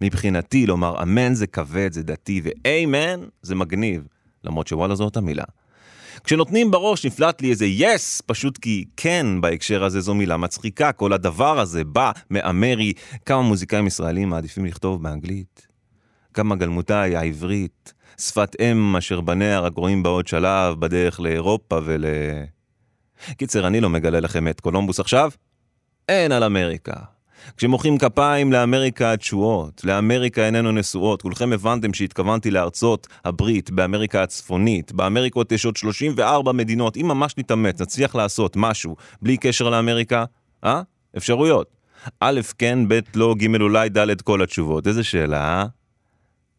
מבחינתי 0.02 0.66
לומר 0.66 1.04
אמן 1.04 1.34
זה 1.34 1.48
כבד, 1.48 1.94
זה 1.94 2.04
דתי, 2.04 2.42
ואיימן 2.44 3.20
זה 3.42 3.56
מגניב, 3.56 4.08
למרות 4.44 4.68
שוואלה 4.68 4.96
זו 4.96 5.04
אותה 5.04 5.22
מילה. 5.22 5.44
כשנותנים 6.24 6.72
בראש 6.72 7.06
נפלט 7.06 7.42
לי 7.42 7.50
איזה 7.50 7.66
יס, 7.66 8.22
פשוט 8.26 8.58
כי 8.58 8.86
כן 8.98 9.42
בהקשר 9.42 9.84
הזה 9.84 10.02
זו 10.02 10.14
מילה 10.14 10.38
מצחיקה, 10.38 10.92
כל 10.92 11.14
הדבר 11.14 11.60
הזה 11.60 11.84
בא 11.84 12.12
מאמרי. 12.32 12.94
כמה 13.26 13.42
מוזיקאים 13.42 13.88
ישראלים 13.88 14.30
מעדיפים 14.30 14.66
לכתוב 14.66 15.04
באנגלית? 15.04 15.68
כמה 16.34 16.56
גלמותה 16.56 17.02
היא 17.02 17.18
העברית, 17.18 17.94
שפת 18.20 18.56
אם 18.62 18.96
אשר 18.96 19.22
בניה 19.22 19.60
רק 19.60 19.78
רואים 19.78 20.04
בעוד 20.04 20.28
שלב 20.28 20.80
בדרך 20.80 21.20
לאירופה 21.20 21.80
ול... 21.84 22.06
קיצר, 23.38 23.68
אני 23.68 23.82
לא 23.82 23.90
מגלה 23.90 24.20
לכם 24.20 24.48
את 24.48 24.60
קולומבוס 24.60 25.00
עכשיו, 25.00 25.32
אין 26.10 26.32
על 26.32 26.44
אמריקה. 26.44 26.94
כשמוחאים 27.58 27.98
כפיים 27.98 28.52
לאמריקה 28.54 29.14
התשואות, 29.14 29.82
לאמריקה 29.84 30.46
איננו 30.46 30.72
נשואות, 30.72 31.22
כולכם 31.22 31.54
הבנתם 31.54 31.94
שהתכוונתי 31.94 32.52
לארצות 32.52 33.08
הברית, 33.26 33.72
באמריקה 33.72 34.24
הצפונית, 34.24 34.92
באמריקות 34.92 35.52
יש 35.52 35.66
עוד 35.66 35.78
34 35.78 36.52
מדינות, 36.52 36.98
אם 36.98 37.08
ממש 37.08 37.34
נתאמץ, 37.38 37.82
נצליח 37.82 38.16
לעשות 38.16 38.54
משהו 38.56 38.96
בלי 39.22 39.38
קשר 39.38 39.70
לאמריקה, 39.70 40.26
אה? 40.64 40.82
אפשרויות. 41.18 41.78
א', 42.20 42.42
כן, 42.58 42.80
ב', 42.88 43.00
לא, 43.16 43.36
ג', 43.38 43.62
אולי, 43.62 43.90
ד', 43.90 44.22
כל 44.22 44.42
התשובות. 44.42 44.88
איזה 44.88 45.04
שאלה, 45.04 45.42
אה? 45.44 45.66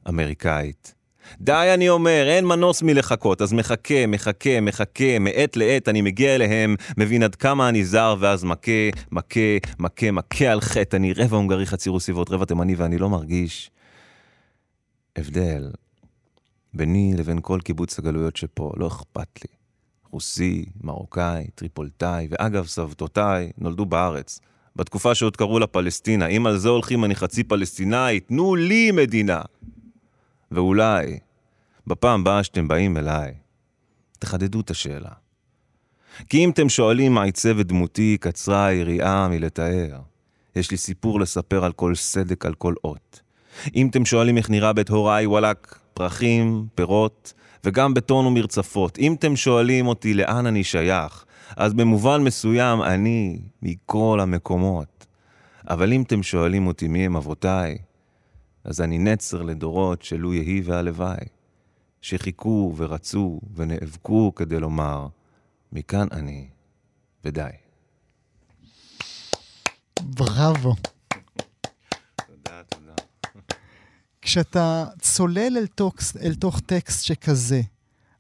אמריקאית. 0.09 0.98
די, 1.41 1.71
אני 1.75 1.89
אומר, 1.89 2.27
אין 2.29 2.45
מנוס 2.45 2.83
מלחכות, 2.83 3.43
אז 3.43 3.53
מחכה, 3.53 4.07
מחכה, 4.09 4.61
מחכה, 4.61 5.19
מעת 5.21 5.57
לעת 5.57 5.89
אני 5.89 6.01
מגיע 6.01 6.35
אליהם, 6.35 6.75
מבין 6.97 7.23
עד 7.23 7.35
כמה 7.35 7.69
אני 7.69 7.85
זר, 7.85 8.17
ואז 8.21 8.45
מכה, 8.45 8.73
מכה, 9.13 9.41
מכה, 9.79 10.11
מכה 10.11 10.45
על 10.45 10.61
חטא, 10.61 10.97
אני 10.97 11.13
רבע 11.13 11.37
הונגרי, 11.37 11.67
חצי 11.67 11.91
רוסי 11.91 12.13
ועוד 12.13 12.31
רבע 12.31 12.45
תימני, 12.45 12.75
ואני 12.75 12.99
לא 12.99 13.09
מרגיש 13.09 13.71
הבדל 15.17 15.71
ביני 16.75 17.15
לבין 17.17 17.39
כל 17.43 17.61
קיבוץ 17.65 17.99
הגלויות 17.99 18.37
שפה, 18.37 18.73
לא 18.77 18.87
אכפת 18.87 19.45
לי. 19.45 19.59
רוסי, 20.11 20.65
מרוקאי, 20.83 21.47
טריפולטאי, 21.55 22.29
ואגב, 22.31 22.67
סבתותיי 22.67 23.51
נולדו 23.59 23.87
בארץ. 23.87 24.41
בתקופה 24.77 25.15
שעוד 25.15 25.37
קראו 25.37 25.59
לה 25.59 25.67
פלסטינה, 25.67 26.27
אם 26.27 26.47
על 26.47 26.59
זה 26.59 26.69
הולכים 26.69 27.05
אני 27.05 27.15
חצי 27.15 27.45
פלסטינאי, 27.45 28.21
תנו 28.21 28.55
לי 28.55 28.91
מדינה. 28.91 29.41
ואולי, 30.51 31.19
בפעם 31.87 32.21
הבאה 32.21 32.43
שאתם 32.43 32.69
באים 32.69 32.97
אליי, 32.97 33.35
תחדדו 34.19 34.61
את 34.61 34.71
השאלה. 34.71 35.11
כי 36.29 36.45
אם 36.45 36.51
אתם 36.51 36.69
שואלים 36.69 37.15
מה 37.15 37.23
עיצב 37.23 37.59
את 37.59 37.67
דמותי, 37.67 38.17
קצרה 38.21 38.67
היריעה 38.67 39.29
מלתאר. 39.29 39.99
יש 40.57 40.71
לי 40.71 40.77
סיפור 40.77 41.21
לספר 41.21 41.65
על 41.65 41.73
כל 41.73 41.95
סדק, 41.95 42.47
על 42.47 42.55
כל 42.55 42.75
אות. 42.85 43.21
אם 43.75 43.89
אתם 43.89 44.05
שואלים 44.05 44.37
איך 44.37 44.51
נראה 44.51 44.73
בית 44.73 44.89
הוריי, 44.89 45.27
וואלאק, 45.27 45.79
פרחים, 45.95 46.67
פירות, 46.75 47.33
וגם 47.65 47.95
בטון 47.95 48.27
ומרצפות. 48.27 48.99
אם 48.99 49.15
אתם 49.15 49.37
שואלים 49.37 49.87
אותי 49.87 50.15
לאן 50.15 50.47
אני 50.47 50.65
שייך, 50.65 51.25
אז 51.57 51.75
במובן 51.75 52.25
מסוים 52.25 52.83
אני 52.83 53.39
מכל 53.63 54.19
המקומות. 54.23 55.07
אבל 55.69 55.93
אם 55.93 56.03
אתם 56.03 56.23
שואלים 56.23 56.67
אותי 56.67 56.89
מי 56.89 57.07
הם 57.07 57.17
אבותיי, 57.17 57.79
אז 58.69 58.81
אני 58.81 58.99
נצר 58.99 59.43
לדורות 59.43 60.03
שלו 60.03 60.35
יהי 60.35 60.61
והלוואי, 60.65 61.25
שחיכו 62.01 62.75
ורצו 62.77 63.41
ונאבקו 63.55 64.33
כדי 64.35 64.61
לומר, 64.61 65.07
מכאן 65.73 66.07
אני, 66.13 66.49
ודי. 67.25 67.51
בראבו. 70.03 70.75
תודה, 72.27 72.63
תודה. 72.69 72.95
כשאתה 74.23 74.85
צולל 75.01 75.57
אל 75.57 75.67
תוך, 75.67 75.95
אל 76.23 76.35
תוך 76.35 76.61
טקסט 76.61 77.05
שכזה, 77.05 77.61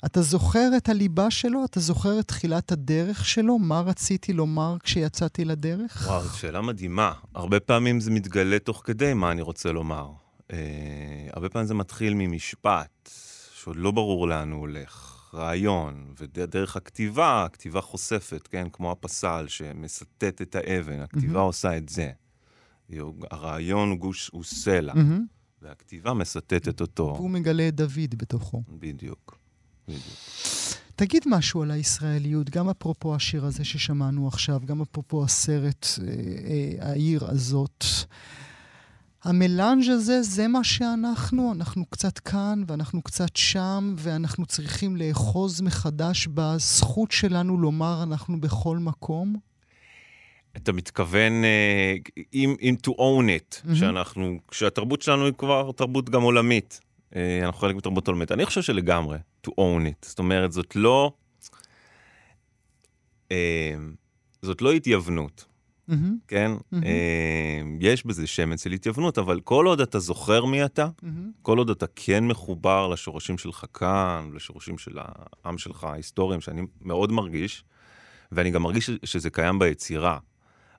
אתה 0.07 0.23
זוכר 0.23 0.71
את 0.77 0.89
הליבה 0.89 1.31
שלו? 1.31 1.65
אתה 1.65 1.81
זוכר 1.81 2.21
את 2.21 2.29
תחילת 2.29 2.73
הדרך 2.73 3.25
שלו? 3.25 3.59
מה 3.59 3.81
רציתי 3.81 4.33
לומר 4.33 4.77
כשיצאתי 4.83 5.45
לדרך? 5.45 6.05
וואו, 6.07 6.23
זו 6.23 6.39
שאלה 6.39 6.61
מדהימה. 6.61 7.13
הרבה 7.35 7.61
פעמים 7.61 8.01
זה 8.01 8.11
מתגלה 8.11 8.59
תוך 8.59 8.83
כדי 8.85 9.15
מה 9.15 9.33
אני 9.33 9.43
רוצה 9.43 9.73
לומר. 9.73 10.28
אה, 10.53 11.29
הרבה 11.33 11.49
פעמים 11.49 11.67
זה 11.67 11.75
מתחיל 11.75 12.15
ממשפט, 12.15 13.11
שעוד 13.55 13.77
לא 13.77 13.91
ברור 13.91 14.29
לאן 14.29 14.51
הוא 14.51 14.61
הולך. 14.61 15.15
רעיון, 15.35 16.15
ודרך 16.19 16.77
הכתיבה, 16.77 17.45
הכתיבה 17.45 17.81
חושפת, 17.81 18.47
כן? 18.47 18.69
כמו 18.73 18.93
הפסל 18.93 19.45
שמסטט 19.49 20.43
את 20.43 20.55
האבן, 20.55 21.01
הכתיבה 21.01 21.41
עושה 21.41 21.77
את 21.77 21.89
זה. 21.89 22.11
הרעיון 23.31 23.91
הוא, 23.91 23.99
גוש, 23.99 24.31
הוא 24.33 24.45
סלע, 24.45 24.95
מהמם. 24.95 25.27
והכתיבה 25.63 26.15
מסטטת 26.15 26.81
אותו. 26.81 27.13
והוא 27.17 27.31
מגלה 27.31 27.69
את 27.69 27.75
דוד 27.75 28.15
בתוכו. 28.17 28.63
בדיוק, 28.69 29.39
בדיוק. 29.89 30.03
תגיד 30.97 31.23
משהו 31.27 31.63
על 31.63 31.71
הישראליות, 31.71 32.51
גם 32.51 32.69
אפרופו 32.69 33.15
השיר 33.15 33.45
הזה 33.45 33.65
ששמענו 33.65 34.29
עכשיו, 34.29 34.61
גם 34.65 34.83
אפרופו 34.83 35.25
הסרט, 35.25 35.87
אה, 36.01 36.07
אה, 36.07 36.91
העיר 36.91 37.31
הזאת. 37.31 37.85
המלאנג' 39.25 39.91
הזה, 39.91 40.23
זה 40.23 40.49
מה 40.49 40.65
שאנחנו, 40.65 41.53
אנחנו 41.53 41.87
קצת 41.87 42.19
כאן 42.19 42.63
ואנחנו 42.67 43.03
קצת 43.03 43.37
שם, 43.37 43.95
ואנחנו 43.99 44.47
צריכים 44.47 44.97
לאחוז 44.97 45.61
מחדש 45.61 46.27
בזכות 46.27 47.11
שלנו 47.11 47.59
לומר 47.59 48.03
אנחנו 48.03 48.41
בכל 48.41 48.77
מקום. 48.79 49.37
אתה 50.57 50.73
מתכוון, 50.73 51.45
אה, 51.45 51.95
אם 52.35 52.55
uh, 52.61 52.87
to 52.87 52.91
own 52.91 53.29
it, 53.39 53.61
מהמם. 53.65 53.77
שאנחנו, 53.77 54.39
כשהתרבות 54.49 55.03
שלנו 55.03 55.25
היא 55.25 55.35
כבר 55.39 55.73
תרבות 55.73 56.11
גם 56.11 56.23
עולמית. 56.23 56.81
אה, 57.17 57.41
אנחנו 57.45 57.61
חלק 57.61 57.77
מתרבות 57.77 58.09
עולמית. 58.09 58.33
אני 58.33 58.47
חושב 58.47 58.63
שלגמרי, 58.63 59.19
to 59.47 59.51
own 59.51 59.87
it. 59.87 60.07
זאת 60.09 60.19
אומרת, 60.19 60.53
זאת 60.53 60.77
לא... 60.77 61.13
אה, 63.33 63.75
זאת 64.43 64.63
לא 64.63 64.73
התייוונות, 64.73 65.45
מהמם, 65.89 66.17
כן? 66.29 66.51
מהמם. 66.73 66.85
אה, 66.85 67.61
יש 67.81 68.07
בזה 68.07 68.27
שמץ 68.27 68.65
של 68.65 68.73
התייוונות, 68.73 69.19
אבל 69.19 69.41
כל 69.41 69.67
עוד 69.67 69.81
אתה 69.81 69.99
זוכר 69.99 70.45
מי 70.45 70.65
אתה, 70.65 70.89
מהמם. 71.03 71.31
כל 71.43 71.59
עוד 71.59 71.71
אתה 71.71 71.87
כן 71.97 72.27
מחובר 72.27 72.89
לשורשים 72.89 73.39
שלך 73.39 73.65
כאן, 73.75 74.31
לשורשים 74.35 74.79
של 74.79 74.99
העם 74.99 75.59
שלך, 75.59 75.85
ההיסטוריים, 75.85 76.41
שאני 76.41 76.63
מאוד 76.83 77.13
מרגיש, 77.13 77.65
ואני 78.33 78.51
גם 78.51 78.63
מרגיש 78.63 78.91
שזה 79.05 79.31
קיים 79.31 79.59
ביצירה. 79.59 80.19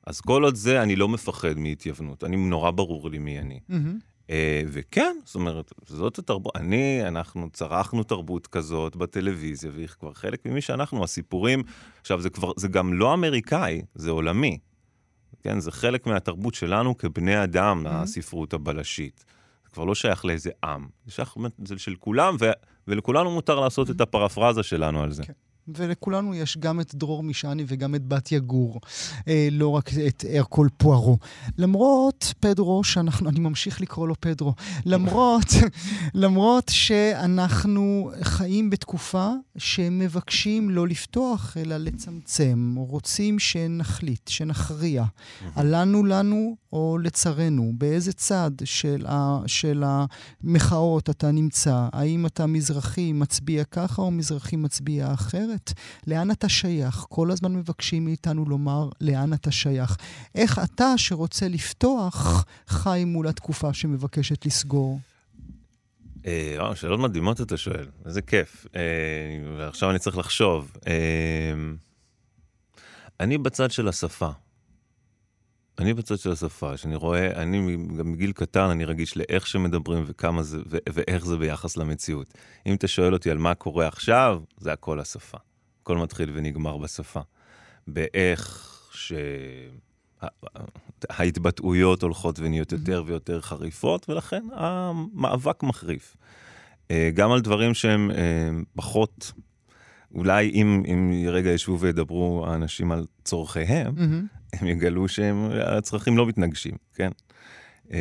אז 0.08 0.22
כל 0.22 0.44
עוד 0.44 0.56
זה, 0.56 0.84
אני 0.84 0.96
לא 0.96 1.08
מפחד 1.08 1.58
מהתייוונות. 1.58 2.24
אני, 2.24 2.38
נורא 2.38 2.72
ברור 2.72 3.10
לי 3.10 3.20
מי 3.20 3.40
אני. 3.40 3.60
מהמם. 3.70 3.98
אה, 4.30 4.62
וכן, 4.68 5.16
זאת 5.26 5.36
אומרת, 5.36 5.74
זאת 5.86 6.20
התרבות, 6.20 6.56
אני, 6.56 7.08
אנחנו 7.08 7.50
צרכנו 7.50 8.04
תרבות 8.04 8.48
כזאת 8.48 8.96
בטלוויזיה, 8.96 9.72
והיא 9.76 9.88
כבר 9.88 10.14
חלק 10.14 10.46
ממי 10.46 10.62
שאנחנו, 10.62 11.04
הסיפורים, 11.04 11.64
עכשיו, 12.02 12.22
זה 12.22 12.30
כבר, 12.30 12.52
זה 12.58 12.68
גם 12.68 12.94
לא 12.94 13.14
אמריקאי, 13.14 13.82
זה 13.96 14.10
עולמי. 14.12 14.58
כן, 15.42 15.60
זה 15.60 15.72
חלק 15.72 16.08
מהתרבות 16.08 16.54
שלנו 16.56 16.98
כבני 16.98 17.44
אדם, 17.44 17.86
Mhm. 17.86 17.90
הספרות 17.90 18.54
הבלשית. 18.54 19.26
זה 19.64 19.70
כבר 19.70 19.84
לא 19.86 19.96
שייך 19.96 20.26
לאיזה 20.26 20.50
עם, 20.64 20.88
זה 21.06 21.12
שייך, 21.12 21.36
זה 21.66 21.78
של 21.78 21.96
כולם, 21.96 22.36
ו, 22.40 22.52
ולכולנו 22.88 23.32
מותר 23.32 23.60
לעשות 23.60 23.90
את 23.90 24.02
הפרפרזה 24.02 24.64
שלנו 24.64 25.04
על 25.04 25.12
זה. 25.12 25.24
כן. 25.24 25.34
ולכולנו 25.76 26.36
יש 26.36 26.58
גם 26.58 26.82
את 26.82 26.96
דרור 26.96 27.24
משעני 27.24 27.64
וגם 27.68 27.96
את 27.96 28.08
בת 28.08 28.32
יגור, 28.32 28.80
אה, 29.28 29.48
לא 29.52 29.68
רק 29.68 29.90
את 30.08 30.26
ארקול 30.34 30.70
פוארו. 30.78 31.18
למרות, 31.58 32.34
פדרו, 32.40 32.84
שאנחנו, 32.84 33.30
אני 33.30 33.40
ממשיך 33.40 33.82
לקרוא 33.82 34.08
לו 34.08 34.16
פדרו, 34.20 34.54
למרות, 34.86 35.48
למרות 36.14 36.72
שאנחנו 36.74 38.12
חיים 38.22 38.70
בתקופה 38.70 39.32
שמבקשים 39.58 40.70
לא 40.70 40.88
לפתוח, 40.88 41.58
אלא 41.58 41.78
לצמצם, 41.78 42.76
רוצים 42.78 43.40
שנחליט, 43.40 44.28
שנכריע. 44.28 45.04
עלנו 45.56 46.06
לנו 46.06 46.56
או 46.74 46.98
לצרינו, 47.04 47.74
באיזה 47.78 48.14
צד 48.14 48.52
של, 48.64 49.06
ה, 49.08 49.40
של 49.48 49.84
המחאות 49.86 51.10
אתה 51.10 51.32
נמצא? 51.32 51.88
האם 51.94 52.26
אתה 52.26 52.46
מזרחי 52.46 53.14
מצביע 53.14 53.64
ככה 53.64 54.02
או 54.02 54.12
מזרחי 54.12 54.56
מצביע 54.56 55.14
אחרת? 55.14 55.74
לאן 56.08 56.32
אתה 56.32 56.50
שייך? 56.50 57.06
כל 57.10 57.32
הזמן 57.32 57.54
מבקשים 57.54 58.06
מאיתנו 58.06 58.46
לומר 58.46 58.90
לאן 59.02 59.34
אתה 59.34 59.52
שייך. 59.52 59.98
איך 60.36 60.60
אתה 60.64 60.94
שרוצה 60.98 61.48
לפתוח 61.48 62.46
חי 62.68 63.04
מול 63.06 63.28
התקופה 63.28 63.74
שמבקשת 63.74 64.46
לסגור? 64.46 65.00
אה, 66.26 66.56
וואו, 66.58 66.76
שאלות 66.76 67.00
מדהימות 67.00 67.42
אתה 67.42 67.58
שואל, 67.58 67.86
איזה 68.06 68.22
כיף. 68.22 68.68
אה, 68.76 68.82
ועכשיו 69.58 69.90
אני 69.90 70.00
צריך 70.00 70.18
לחשוב. 70.18 70.72
אה, 70.88 70.94
אני 73.20 73.38
בצד 73.38 73.72
של 73.72 73.88
השפה. 73.88 74.30
אני 75.80 75.94
בצד 75.94 76.18
של 76.18 76.32
השפה, 76.32 76.78
שאני 76.78 76.96
רואה, 76.96 77.42
אני 77.42 77.78
גם 77.98 78.12
מגיל 78.12 78.32
קטן, 78.32 78.70
אני 78.70 78.86
רגיש 78.86 79.18
לאיך 79.18 79.48
שמדברים 79.48 80.04
וכמה 80.08 80.44
זה, 80.44 80.58
ו- 80.70 80.78
ואיך 80.94 81.26
זה 81.26 81.38
ביחס 81.38 81.78
למציאות. 81.78 82.34
אם 82.66 82.76
אתה 82.76 82.88
שואל 82.88 83.14
אותי 83.14 83.32
על 83.32 83.38
מה 83.38 83.54
קורה 83.56 83.88
עכשיו, 83.88 84.42
זה 84.58 84.74
הכל 84.74 85.00
השפה. 85.00 85.38
הכל 85.82 85.98
מתחיל 85.98 86.32
ונגמר 86.34 86.78
בשפה. 86.78 87.20
באיך 87.88 88.76
ש... 88.92 89.14
ההתבטאויות 91.10 92.04
הולכות 92.04 92.40
ונהיות 92.40 92.72
יותר 92.72 93.04
ויותר 93.06 93.42
חריפות, 93.42 94.10
ולכן 94.10 94.44
המאבק 94.54 95.64
מחריף. 95.64 96.18
אה, 96.92 97.10
גם 97.14 97.32
על 97.32 97.42
דברים 97.42 97.74
שהם 97.74 98.12
אה, 98.12 98.50
פחות, 98.76 99.32
אולי 100.16 100.50
אם, 100.50 100.84
אם 100.86 101.26
רגע 101.28 101.50
ישבו 101.50 101.80
וידברו 101.80 102.46
האנשים 102.48 102.92
על 102.92 103.06
צורכיהם, 103.24 103.96
מהמם. 103.96 104.39
הם 104.54 104.68
יגלו 104.68 105.08
שהצרכים 105.08 106.18
לא 106.18 106.26
מתנגשים, 106.26 106.76
כן? 106.96 107.10
אה, 107.94 108.00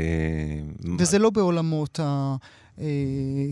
וזה 0.99 1.19
לא 1.19 1.31
בעולמות 1.31 2.01
ה... 2.01 2.37
אה, 2.81 2.87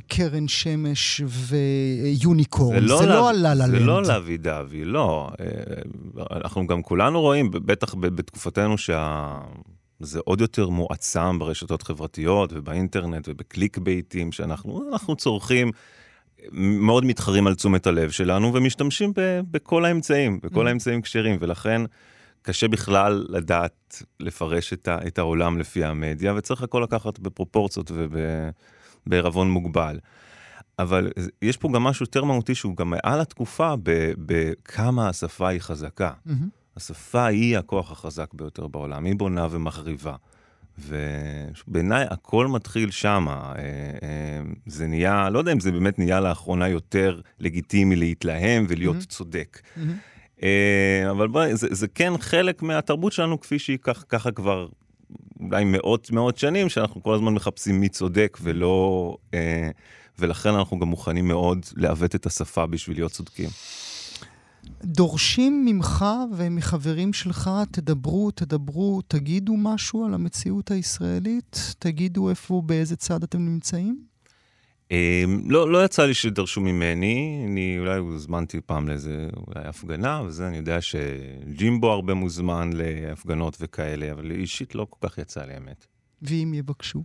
קרן 0.08 0.48
שמש 0.48 1.20
ויוניקורן, 1.26 2.80
זה 2.80 3.06
לא 3.06 3.28
הלה 3.28 3.54
לה 3.54 3.68
זה 3.68 3.80
לא. 3.80 4.02
לוי 4.02 4.36
דווי, 4.36 4.84
לא. 4.84 5.30
אה, 5.40 5.46
אנחנו 6.36 6.66
גם 6.66 6.82
כולנו 6.82 7.20
רואים, 7.20 7.50
בטח 7.50 7.94
בתקופתנו, 7.94 8.78
שזה 8.78 10.18
עוד 10.24 10.40
יותר 10.40 10.68
מועצם 10.68 11.38
ברשתות 11.38 11.82
חברתיות 11.82 12.52
ובאינטרנט 12.52 13.28
ובקליק 13.28 13.78
בייטים, 13.78 14.32
שאנחנו 14.32 14.88
אנחנו 14.92 15.16
צורכים, 15.16 15.70
מאוד 16.52 17.04
מתחרים 17.04 17.46
על 17.46 17.54
תשומת 17.54 17.86
הלב 17.86 18.10
שלנו 18.10 18.54
ומשתמשים 18.54 19.12
ב, 19.16 19.40
בכל 19.50 19.84
האמצעים, 19.84 20.40
בכל 20.42 20.66
Mm. 20.66 20.68
האמצעים 20.68 21.02
כשרים, 21.02 21.36
ולכן 21.40 21.82
קשה 22.46 22.68
בכלל 22.68 23.26
לדעת 23.28 24.02
לפרש 24.20 24.72
את, 24.72 24.88
ה, 24.88 24.98
את 25.06 25.18
העולם 25.18 25.58
לפי 25.58 25.84
המדיה, 25.84 26.34
וצריך 26.34 26.62
הכל 26.62 26.80
לקחת 26.84 27.18
בפרופורציות 27.18 27.90
ובערבון 29.06 29.50
מוגבל. 29.50 29.98
אבל 30.78 31.10
יש 31.42 31.56
פה 31.56 31.68
גם 31.74 31.82
משהו 31.82 32.02
יותר 32.04 32.24
מהותי 32.24 32.54
שהוא 32.54 32.76
גם 32.76 32.90
מעל 32.90 33.20
התקופה 33.20 33.74
בכמה 34.26 35.08
השפה 35.08 35.48
היא 35.48 35.60
חזקה. 35.60 36.12
מהמם. 36.26 36.48
השפה 36.76 37.26
היא 37.26 37.58
הכוח 37.58 37.92
החזק 37.92 38.34
ביותר 38.34 38.66
בעולם, 38.66 39.04
היא 39.04 39.14
בונה 39.16 39.46
ומחריבה. 39.50 40.14
ובעיניי 40.78 42.06
הכל 42.10 42.46
מתחיל 42.46 42.90
שמה. 42.90 43.52
אה, 43.58 43.62
אה, 44.02 44.42
זה 44.66 44.86
נהיה, 44.86 45.30
לא 45.30 45.38
יודע 45.38 45.52
אם 45.52 45.60
זה 45.60 45.72
באמת 45.72 45.98
נהיה 45.98 46.20
לאחרונה 46.20 46.68
יותר 46.68 47.20
לגיטימי 47.40 47.96
להתלהם 47.96 48.66
ולהיות 48.68 48.94
מהמם. 48.94 49.06
צודק. 49.06 49.60
מהמם. 49.76 49.96
אה, 50.42 51.10
אבל 51.10 51.28
בואי, 51.28 51.56
זה, 51.56 51.68
זה 51.70 51.88
כן 51.88 52.12
חלק 52.18 52.62
מהתרבות 52.62 53.12
שלנו 53.12 53.40
כפי 53.40 53.58
שהיא 53.58 53.78
כך, 53.82 54.04
ככה 54.08 54.32
כבר 54.32 54.68
אולי 55.40 55.64
מאות 55.64 56.10
מאות 56.10 56.38
שנים, 56.38 56.68
שאנחנו 56.68 57.02
כל 57.02 57.14
הזמן 57.14 57.34
מחפשים 57.34 57.80
מי 57.80 57.88
צודק 57.88 58.38
ולא... 58.42 59.16
אה, 59.34 59.70
ולכן 60.18 60.48
אנחנו 60.48 60.78
גם 60.78 60.88
מוכנים 60.88 61.28
מאוד 61.28 61.66
לעוות 61.76 62.14
את 62.14 62.26
השפה 62.26 62.66
בשביל 62.66 62.96
להיות 62.96 63.12
צודקים. 63.12 63.48
דורשים 64.84 65.64
ממך 65.64 66.04
ומחברים 66.36 67.12
שלך, 67.12 67.50
תדברו, 67.70 68.30
תדברו, 68.30 69.02
תגידו 69.08 69.56
משהו 69.56 70.04
על 70.04 70.14
המציאות 70.14 70.70
הישראלית? 70.70 71.74
תגידו 71.78 72.30
איפה, 72.30 72.62
באיזה 72.66 72.96
צד 72.96 73.22
אתם 73.22 73.38
נמצאים? 73.38 74.15
אה, 74.92 75.24
לא, 75.46 75.70
לא 75.72 75.84
יצא 75.84 76.06
לי 76.06 76.14
שדרשו 76.14 76.60
ממני, 76.60 77.44
אני 77.48 77.78
אולי 77.78 77.98
הוזמנתי 77.98 78.60
פעם 78.60 78.88
לאיזה 78.88 79.28
אולי 79.36 79.68
הפגנה, 79.68 80.22
וזה, 80.26 80.48
אני 80.48 80.56
יודע 80.56 80.78
שג'ימבו 80.80 81.92
הרבה 81.92 82.14
מוזמן 82.14 82.70
להפגנות 82.72 83.56
וכאלה, 83.60 84.12
אבל 84.12 84.30
אישית 84.30 84.74
לא 84.74 84.86
כל 84.90 85.08
כך 85.08 85.18
יצא 85.18 85.44
לי, 85.44 85.54
האמת. 85.54 85.86
ואם 86.22 86.52
יבקשו? 86.54 87.02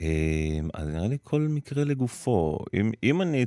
אה, 0.00 0.58
אז 0.74 0.88
נראה 0.88 1.08
לי 1.08 1.18
כל 1.22 1.40
מקרה 1.40 1.84
לגופו. 1.84 2.58
אם, 2.74 2.90
אם 3.02 3.22
אני, 3.22 3.44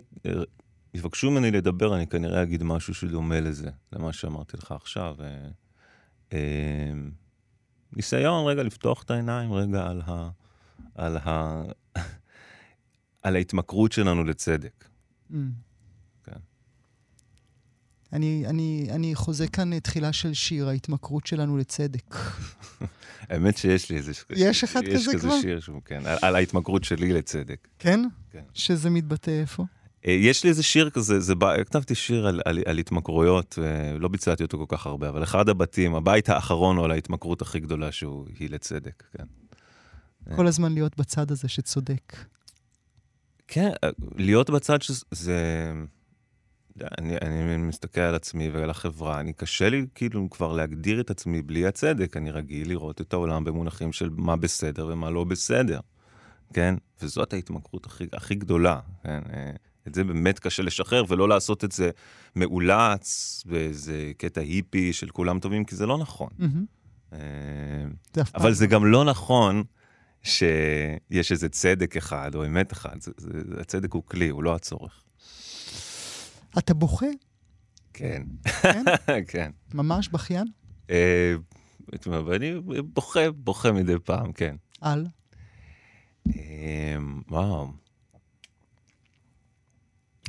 יבקשו 0.94 1.32
ממני 1.32 1.52
לדבר, 1.52 1.96
אני 1.96 2.08
כנראה 2.08 2.44
אגיד 2.44 2.64
משהו 2.64 2.94
שדומה 2.94 3.40
לזה, 3.40 3.70
למה 3.94 4.14
שאמרתי 4.14 4.58
לך 4.58 4.72
עכשיו. 4.72 5.16
אה, 5.20 5.50
אה, 6.34 6.94
ניסיון 7.94 8.48
רגע 8.48 8.64
לפתוח 8.64 9.04
את 9.04 9.12
העיניים 9.12 9.54
רגע 9.54 9.88
על 9.88 10.02
ה... 10.08 10.30
על 10.96 11.18
ה... 11.18 11.64
על 13.24 13.36
ההתמכרות 13.36 13.92
שלנו 13.92 14.24
לצדק. 14.24 14.86
Mm. 15.32 15.36
כן. 16.24 16.40
אני, 18.14 18.44
אני, 18.48 18.88
אני 18.92 19.16
חוזה 19.16 19.48
כאן 19.48 19.74
אה, 19.74 19.80
תחילה 19.80 20.14
של 20.14 20.34
שיר, 20.34 20.70
ההתמכרות 20.70 21.28
שלנו 21.28 21.58
לצדק. 21.58 22.16
האמת 23.30 23.58
שיש 23.58 23.90
לי 23.90 23.98
איזה... 23.98 24.12
יש 24.30 24.64
אחד 24.64 24.82
יש 24.84 24.94
כזה 24.94 25.14
כזה 25.14 25.28
כבר? 25.28 25.42
שיר 25.42 25.60
שהוא, 25.60 25.82
כן, 25.86 26.06
על, 26.06 26.18
על 26.22 26.36
ההתמכרות 26.36 26.84
שלי 26.84 27.14
לצדק. 27.14 27.68
כן? 27.80 28.00
כן. 28.32 28.44
שזה 28.54 28.90
מתבטא 28.90 29.32
איפה? 29.32 29.66
אה, 30.08 30.12
יש 30.12 30.44
לי 30.44 30.50
איזה 30.50 30.64
שיר 30.64 30.90
כזה, 30.90 31.20
זה 31.20 31.36
בא, 31.36 31.64
כתבתי 31.64 31.96
שיר 31.96 32.28
על, 32.28 32.42
על, 32.46 32.60
על 32.66 32.78
התמכרויות, 32.78 33.60
אה, 33.62 33.98
לא 33.98 34.08
ביצעתי 34.08 34.44
אותו 34.44 34.58
כל 34.58 34.78
כך 34.78 34.86
הרבה, 34.86 35.10
אבל 35.10 35.24
אחד 35.24 35.50
הבתים, 35.50 35.96
הבית 35.96 36.30
האחרון 36.30 36.78
הוא 36.78 36.86
על 36.86 36.92
ההתמכרות 36.92 37.42
הכי 37.42 37.60
גדולה 37.60 37.92
שהוא, 37.92 38.26
היא 38.40 38.50
לצדק, 38.50 39.04
כן. 39.18 39.24
כל 40.36 40.48
הזמן 40.48 40.74
להיות 40.74 40.98
בצד 40.98 41.32
הזה 41.32 41.48
שצודק. 41.48 42.16
כן, 43.50 43.70
אה, 43.84 43.90
להיות 44.16 44.50
בצד 44.50 44.82
שזה... 44.82 45.72
אני, 46.98 47.18
אני 47.22 47.58
מסתכל 47.58 48.02
על 48.02 48.16
עצמי 48.16 48.50
ועל 48.50 48.70
החברה, 48.70 49.20
אני 49.20 49.34
קשה 49.34 49.70
לי 49.70 49.86
כאילו 49.96 50.30
כבר 50.30 50.54
להגדיר 50.54 51.02
את 51.02 51.10
עצמי 51.10 51.42
בלי 51.42 51.66
הצדק, 51.66 52.18
אני 52.18 52.32
רגיל 52.32 52.70
לראות 52.70 53.02
את 53.02 53.14
העולם 53.14 53.44
במונחים 53.44 53.92
של 53.92 54.10
מה 54.18 54.36
בסדר 54.36 54.88
ומה 54.88 55.10
לא 55.10 55.24
בסדר, 55.24 55.80
כן? 56.54 56.76
וזאת 57.02 57.34
ההתמכרות 57.34 57.86
הכי, 57.86 58.06
הכי 58.14 58.36
גדולה, 58.36 58.80
כן? 59.04 59.20
אה, 59.34 59.52
את 59.88 59.96
זה 59.96 60.04
באמת 60.04 60.40
קשה 60.40 60.64
לשחרר 60.64 61.04
ולא 61.08 61.30
לעשות 61.30 61.64
את 61.64 61.72
זה 61.72 61.90
מאולץ 62.36 63.44
באיזה 63.46 64.12
קטע 64.18 64.42
היפי 64.42 64.94
של 64.94 65.10
כולם 65.10 65.40
טובים, 65.40 65.66
כי 65.66 65.76
זה 65.76 65.86
לא 65.86 65.98
נכון. 65.98 66.30
פעם 68.12 68.24
אבל 68.36 68.54
זה 68.54 68.68
גם 68.68 68.86
לא 68.86 69.06
נכון 69.06 69.64
שיש 70.24 71.32
איזה 71.32 71.50
צדק 71.50 71.98
אחד 71.98 72.36
או 72.36 72.46
אמת 72.46 72.74
אחד. 72.74 73.02
זה, 73.02 73.12
זה, 73.18 73.62
הצדק 73.62 73.94
הוא 73.94 74.04
כלי, 74.06 74.30
הוא 74.30 74.44
לא 74.44 74.56
הצורך. 74.56 75.04
אתה 76.58 76.74
בוכה? 76.74 77.06
כן. 77.94 78.24
כן? 78.62 78.84
כן. 79.32 79.52
ממש 79.74 80.10
בכיין? 80.10 80.48
אה, 80.90 81.36
ואני 82.06 82.60
בוכה, 82.84 83.32
בוכה 83.32 83.72
מדי 83.72 84.00
פעם, 84.04 84.32
כן. 84.32 84.56
על? 84.82 85.08
אה, 86.28 86.98
וואו. 87.30 87.72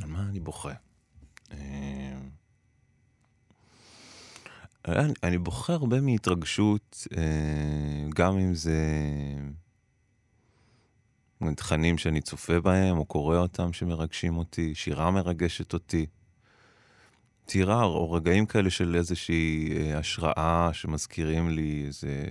על 0.01 0.09
מה 0.09 0.29
אני 0.29 0.39
בוכה? 0.39 0.73
אה, 1.51 2.17
אני, 4.87 5.13
אני 5.23 5.37
בוכה 5.37 5.73
הרבה 5.73 6.01
מהתרגשות, 6.01 7.07
גם 8.15 8.37
אם 8.37 8.55
זה 8.55 8.77
תכנים 11.55 11.97
שאני 11.97 12.21
צופה 12.21 12.61
בהם 12.61 12.97
או 12.97 13.05
קורא 13.05 13.37
אותם 13.37 13.73
שמרגשים 13.73 14.37
אותי, 14.37 14.75
שירה 14.75 15.11
מרגשת 15.11 15.73
אותי. 15.73 16.05
טירה 17.45 17.83
או 17.83 18.11
רגעים 18.11 18.45
כאלה 18.45 18.69
של 18.69 18.95
איזושהי 18.95 19.73
אה, 19.77 19.97
השראה 19.97 20.69
שמזכירים 20.73 21.49
לי 21.49 21.83
איזה, 21.87 22.27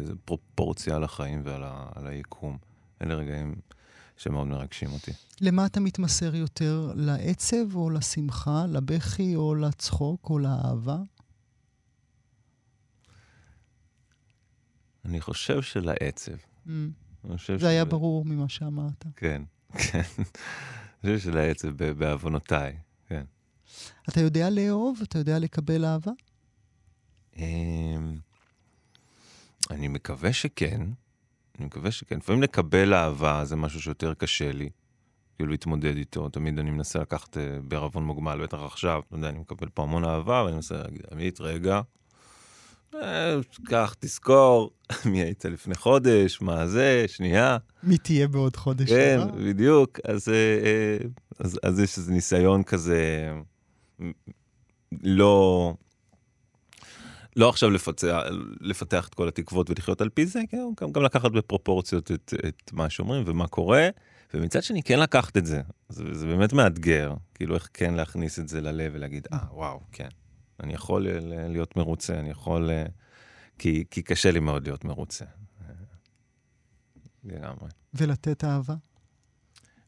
איזה 0.00 0.12
פרופורציה 0.24 0.96
על 0.96 1.04
החיים 1.04 1.42
ועל 1.44 1.62
ה, 1.64 1.86
על 1.94 2.06
היקום. 2.06 2.58
אלה 3.02 3.14
רגעים 3.14 3.54
שמאוד 4.16 4.46
מרגשים 4.46 4.92
אותי. 4.92 5.10
למה 5.40 5.66
אתה 5.66 5.80
מתמסר 5.80 6.34
יותר? 6.34 6.92
לעצב 6.96 7.74
או 7.74 7.90
לשמחה? 7.90 8.64
לבכי 8.68 9.36
או 9.36 9.54
לצחוק 9.54 10.30
או 10.30 10.38
לאהבה? 10.38 10.98
אני 15.04 15.20
חושב 15.20 15.62
שלעצב. 15.62 16.32
Mm. 16.66 16.70
אני 17.24 17.36
חושב 17.38 17.58
זה 17.58 17.68
היה 17.68 17.82
של- 17.84 17.88
ברור 17.88 18.24
ממה 18.24 18.48
שאמרת. 18.48 19.04
כן, 19.16 19.42
כן. 19.92 20.02
אני 21.04 21.16
חושב 21.16 21.18
שלעצב 21.18 21.68
ב- 21.68 21.90
בעוונותיי, 21.98 22.76
כן. 23.08 23.24
אתה 24.08 24.20
יודע 24.20 24.50
לאהוב? 24.50 24.98
אתה 25.02 25.18
יודע 25.18 25.38
לקבל 25.38 25.84
אהבה? 25.84 26.12
אמ, 27.36 28.16
אני 29.70 29.88
מקווה 29.88 30.32
שכן. 30.32 30.80
אני 31.58 31.66
מקווה 31.66 31.90
שכן. 31.90 32.16
לפעמים 32.16 32.42
לקבל 32.42 32.94
אהבה 32.94 33.44
זה 33.44 33.56
משהו 33.56 33.80
שיותר 33.82 34.14
קשה 34.14 34.52
לי, 34.52 34.70
כאילו 35.36 35.50
להתמודד 35.50 35.96
איתו. 35.96 36.28
תמיד 36.28 36.58
אני 36.58 36.70
מנסה 36.70 36.98
לקחת 36.98 37.36
אה, 37.36 37.58
בערבון 37.68 38.04
מוגבל, 38.04 38.42
בטח 38.42 38.58
עכשיו, 38.58 39.02
אתה 39.08 39.16
יודע, 39.16 39.28
אני 39.28 39.38
מקבל 39.38 39.68
פה 39.68 39.82
המון 39.82 40.04
אהבה, 40.04 40.42
ואני 40.44 40.54
מנסה 40.56 40.74
להגיד, 40.82 41.02
עמית, 41.12 41.40
רגע, 41.40 41.80
קח, 43.64 43.94
תזכור, 44.00 44.70
מי 45.10 45.22
היית 45.22 45.44
לפני 45.44 45.74
חודש, 45.74 46.40
מה 46.40 46.66
זה, 46.66 47.04
שנייה. 47.08 47.56
מי 47.82 47.98
תהיה 47.98 48.28
בעוד 48.28 48.56
חודש 48.56 48.88
כן, 48.88 49.18
הבא? 49.22 49.32
בדיוק. 49.32 49.98
אז, 50.04 50.28
אה, 50.28 50.34
אה, 50.34 50.96
אז, 51.38 51.58
אז 51.62 51.80
יש 51.80 51.98
איזה 51.98 52.12
ניסיון 52.12 52.62
כזה, 52.62 53.30
לא, 55.02 55.74
לא 57.36 57.48
עכשיו 57.48 57.70
לפצח, 57.70 58.18
לפתח 58.60 59.08
את 59.08 59.14
כל 59.14 59.28
התקוות 59.28 59.70
ולחיות 59.70 60.00
על 60.00 60.08
פי 60.08 60.26
זה, 60.26 60.40
כן, 60.48 60.58
גם, 60.80 60.92
גם 60.92 61.02
לקחת 61.02 61.30
בפרופורציות 61.30 62.10
את, 62.10 62.34
את 62.48 62.72
מה 62.72 62.90
שאומרים 62.90 63.22
ומה 63.26 63.46
קורה, 63.46 63.88
ומצד 64.34 64.62
שני 64.62 64.82
כן 64.82 65.00
לקחת 65.00 65.36
את 65.36 65.46
זה. 65.46 65.60
זה, 65.88 66.04
זה 66.12 66.26
באמת 66.26 66.52
מאתגר, 66.52 67.14
כאילו 67.34 67.54
איך 67.54 67.68
כן 67.74 67.94
להכניס 67.94 68.38
את 68.38 68.48
זה 68.48 68.60
ללב 68.60 68.92
ולהגיד, 68.94 69.26
אה, 69.32 69.38
וואו, 69.52 69.80
כן, 69.92 70.08
אני 70.62 70.74
יכול 70.74 71.08
ל- 71.08 71.48
להיות 71.48 71.76
מרוצה, 71.76 72.18
אני 72.18 72.30
יכול... 72.30 72.70
אה, 72.70 72.86
כי, 73.58 73.84
כי 73.90 74.02
קשה 74.02 74.30
לי 74.30 74.40
מאוד 74.40 74.66
להיות 74.66 74.84
מרוצה. 74.84 75.24
לגמרי. 77.24 77.68
ולתת 77.94 78.44
אהבה? 78.44 78.74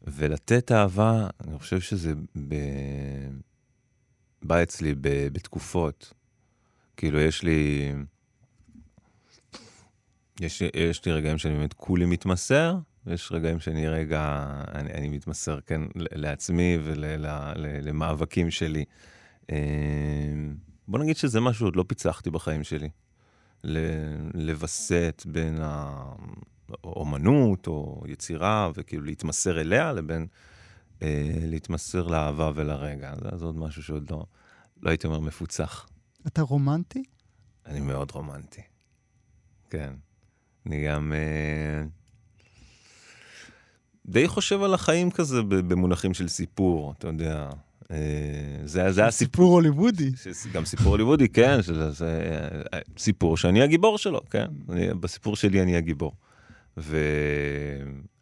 ולתת 0.03 0.73
אהבה, 0.73 1.27
אני 1.45 1.59
חושב 1.59 1.81
שזה 1.81 2.15
ב... 2.49 2.55
בא 4.43 4.63
אצלי 4.63 4.95
ב... 4.95 5.29
בתקופות. 5.33 6.13
כאילו, 6.97 7.21
יש 7.21 7.43
לי... 7.43 7.93
יש, 10.41 10.63
יש 10.75 11.05
לי 11.05 11.13
רגעים 11.13 11.39
שאני 11.39 11.55
באמת 11.55 11.73
כולי 11.73 12.05
מתמסר, 12.05 12.79
ויש 13.07 13.33
רגעים 13.33 13.61
שאני 13.61 13.89
רגע, 13.89 14.47
אני, 14.75 14.93
אני 14.93 15.09
מתמסר, 15.09 15.61
כן, 15.61 15.81
לעצמי 15.95 16.79
ולמאבקים 16.83 18.51
שלי. 18.51 18.85
אה, 19.51 19.57
בוא 20.89 20.99
נגיד 20.99 21.17
שזה 21.17 21.41
משהו 21.41 21.59
שעוד 21.59 21.77
לא 21.77 21.85
פיצחתי 21.89 22.31
בחיים 22.31 22.65
שלי. 22.65 22.89
לווסת 24.35 25.23
בין 25.27 25.59
האומנות 26.85 27.67
או 27.67 28.05
יצירה, 28.09 28.71
וכאילו 28.75 29.03
להתמסר 29.03 29.61
אליה, 29.61 29.93
לבין 29.93 30.27
אה, 31.03 31.33
להתמסר 31.41 32.07
לאהבה 32.07 32.51
ולרגע. 32.55 33.15
זה, 33.23 33.37
זה 33.37 33.45
עוד 33.45 33.57
משהו 33.57 33.83
שעוד 33.83 34.11
לא, 34.11 34.27
לא 34.83 34.91
הייתי 34.91 35.07
אומר 35.07 35.21
מפוצח. 35.21 35.89
אתה 36.27 36.43
רומנטי? 36.43 37.03
אני 37.67 37.81
מאוד 37.81 38.11
רומנטי, 38.11 38.63
כן. 39.71 39.93
אני 40.67 40.87
גם 40.87 41.13
אה, 41.13 41.85
די 44.07 44.29
חושב 44.29 44.63
על 44.63 44.75
החיים 44.75 45.11
כזה 45.11 45.43
במונחים 45.43 46.15
של 46.15 46.29
סיפור, 46.29 46.95
אתה 46.99 47.09
יודע. 47.09 47.51
אה, 47.93 47.99
זה, 48.65 48.93
זה 48.93 49.07
הסיפור. 49.07 49.11
סיפור 49.11 49.53
הוליוודי. 49.53 50.11
גם 50.53 50.65
סיפור 50.65 50.89
הוליוודי, 50.89 51.29
כן, 51.29 51.63
שזה, 51.63 51.91
זה 51.91 52.23
אה, 52.75 52.79
סיפור 52.99 53.37
שאני 53.37 53.63
הגיבור 53.63 53.99
שלו, 53.99 54.21
כן. 54.31 54.47
אני, 54.69 54.95
בסיפור 54.95 55.37
שלי 55.37 55.63
אני 55.63 55.77
הגיבור. 55.77 56.13
ו... 56.77 56.97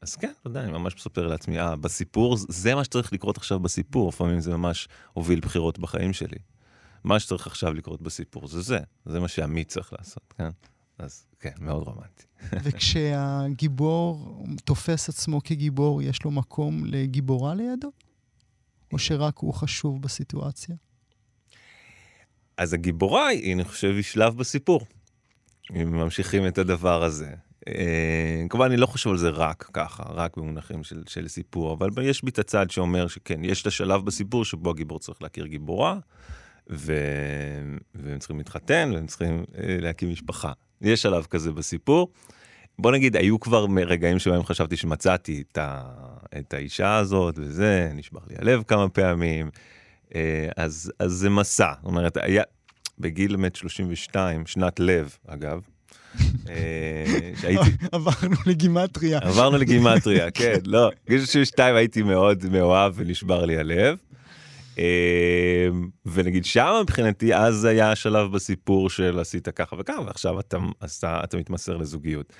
אז 0.02 0.16
כן, 0.16 0.32
אתה 0.40 0.48
יודע, 0.48 0.60
אני 0.60 0.72
ממש 0.72 0.94
מספר 0.96 1.26
לעצמי, 1.26 1.60
אה, 1.60 1.76
בסיפור, 1.76 2.36
זה 2.36 2.74
מה 2.74 2.84
שצריך 2.84 3.12
לקרות 3.12 3.36
עכשיו 3.36 3.58
בסיפור, 3.60 4.08
לפעמים 4.08 4.40
זה 4.40 4.56
ממש 4.56 4.88
הוביל 5.12 5.40
בחירות 5.40 5.78
בחיים 5.78 6.12
שלי. 6.12 6.38
מה 7.04 7.20
שצריך 7.20 7.46
עכשיו 7.46 7.74
לקרות 7.74 8.02
בסיפור 8.02 8.48
זה 8.48 8.60
זה, 8.60 8.78
זה 9.06 9.20
מה 9.20 9.28
שעמית 9.28 9.68
צריך 9.68 9.92
לעשות, 9.98 10.34
כן? 10.38 10.50
אז 10.98 11.26
כן, 11.40 11.52
מאוד 11.60 11.82
רומנטי. 11.82 12.24
וכשהגיבור 12.64 14.44
תופס 14.64 15.08
עצמו 15.08 15.40
כגיבור, 15.44 16.02
יש 16.02 16.24
לו 16.24 16.30
מקום 16.30 16.84
לגיבורה 16.84 17.54
לידו? 17.54 17.90
או 18.92 18.98
שרק 18.98 19.38
הוא 19.38 19.54
חשוב 19.54 20.02
בסיטואציה? 20.02 20.76
אז 22.56 22.72
הגיבורה, 22.72 23.32
אני 23.54 23.64
חושב, 23.64 23.92
היא 23.94 24.02
שלב 24.02 24.36
בסיפור. 24.36 24.80
אם 25.74 25.92
ממשיכים 25.92 26.46
את 26.46 26.58
הדבר 26.58 27.02
הזה. 27.02 27.34
אה, 27.68 28.44
כמובן, 28.48 28.66
אני 28.66 28.76
לא 28.76 28.86
חושב 28.86 29.10
על 29.10 29.16
זה 29.16 29.30
רק 29.30 29.70
ככה, 29.72 30.02
רק 30.02 30.36
במונחים 30.36 30.84
של, 30.84 31.02
של 31.08 31.28
סיפור, 31.28 31.72
אבל 31.72 31.90
יש 32.02 32.24
בי 32.24 32.30
את 32.30 32.38
הצד 32.38 32.70
שאומר 32.70 33.06
שכן, 33.06 33.44
יש 33.44 33.62
את 33.62 33.66
השלב 33.66 34.04
בסיפור 34.04 34.44
שבו 34.44 34.70
הגיבור 34.70 34.98
צריך 34.98 35.22
להכיר 35.22 35.46
גיבורה, 35.46 35.98
ו... 36.70 36.94
והם 37.94 38.18
צריכים 38.18 38.38
להתחתן, 38.38 38.90
והם 38.94 39.06
צריכים 39.06 39.44
אה, 39.58 39.76
להקים 39.80 40.10
משפחה. 40.10 40.52
יש 40.80 41.02
שלב 41.02 41.24
כזה 41.24 41.52
בסיפור. 41.52 42.12
בוא 42.78 42.92
נגיד, 42.92 43.16
היו 43.16 43.40
כבר 43.40 43.66
רגעים 43.86 44.18
שבהם 44.18 44.44
חשבתי 44.44 44.76
שמצאתי 44.76 45.42
את, 45.52 45.58
ה... 45.58 45.82
את 46.38 46.54
האישה 46.54 46.96
הזאת 46.96 47.34
וזה, 47.38 47.90
נשבר 47.94 48.20
לי 48.30 48.36
הלב 48.38 48.62
כמה 48.62 48.88
פעמים, 48.88 49.50
אה, 50.14 50.48
אז, 50.56 50.92
אז 50.98 51.12
זה 51.12 51.30
מסע. 51.30 51.72
זאת 51.76 51.84
אומרת, 51.86 52.16
היה, 52.16 52.42
בגיל 52.98 53.36
מת 53.36 53.56
32, 53.56 54.46
שנת 54.46 54.80
לב, 54.80 55.16
אגב, 55.26 55.60
אה, 56.48 57.04
עברנו 57.92 58.36
לגימטריה. 58.46 59.18
עברנו 59.22 59.58
לגימטריה, 59.58 60.30
כן, 60.40 60.58
לא. 60.64 60.90
בגיל 61.06 61.18
32 61.18 61.76
הייתי 61.76 62.02
מאוד 62.02 62.44
מאוהב 62.52 62.92
ונשבר 62.96 63.44
לי 63.44 63.56
הלב. 63.56 63.96
אה, 64.78 65.68
ונגיד 66.06 66.44
שם 66.44 66.72
מבחינתי 66.82 67.34
אז 67.34 67.64
היה 67.64 67.92
השלב 67.92 68.32
בסיפור 68.32 68.90
של 68.90 69.18
עשית 69.18 69.48
ככה 69.48 69.76
וככה 69.78 70.00
ועכשיו 70.00 70.40
אתה, 70.40 70.58
אתה, 70.84 71.20
אתה 71.24 71.36
מתמסר 71.36 71.76
לזוגיות. 71.76 72.32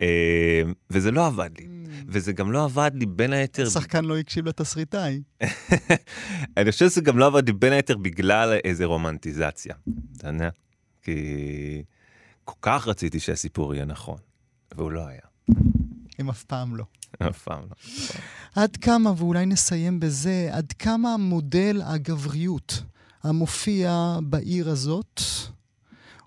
אה, 0.00 0.62
וזה 0.90 1.10
לא 1.10 1.26
עבד 1.26 1.50
לי, 1.58 1.64
mm. 1.64 2.04
וזה 2.08 2.32
גם 2.32 2.52
לא 2.52 2.64
עבד 2.64 2.90
לי 2.94 3.06
בין 3.06 3.32
היתר... 3.32 3.66
השחקן 3.66 4.04
לא 4.04 4.18
הקשיב 4.18 4.48
לתסריטאי. 4.48 5.22
אני 6.56 6.72
חושב 6.72 6.88
שזה 6.88 7.00
גם 7.00 7.18
לא 7.18 7.26
עבד 7.26 7.46
לי 7.46 7.52
בין 7.52 7.72
היתר 7.72 7.96
בגלל 7.96 8.52
איזה 8.64 8.84
רומנטיזציה, 8.84 9.74
אתה 10.16 10.28
יודע? 10.28 10.48
כי 11.02 11.82
כל 12.44 12.54
כך 12.62 12.88
רציתי 12.88 13.20
שהסיפור 13.20 13.74
יהיה 13.74 13.84
נכון, 13.84 14.18
והוא 14.74 14.90
לא 14.90 15.06
היה. 15.06 15.20
הם 16.18 16.28
אף 16.28 16.44
פעם 16.44 16.76
לא. 16.76 16.84
אף 17.18 17.42
פעם 17.42 17.62
לא. 17.62 17.76
עד 18.54 18.76
כמה, 18.76 19.12
ואולי 19.16 19.46
נסיים 19.46 20.00
בזה, 20.00 20.48
עד 20.52 20.72
כמה 20.72 21.16
מודל 21.16 21.82
הגבריות 21.84 22.82
המופיע 23.22 24.18
בעיר 24.22 24.70
הזאת, 24.70 25.20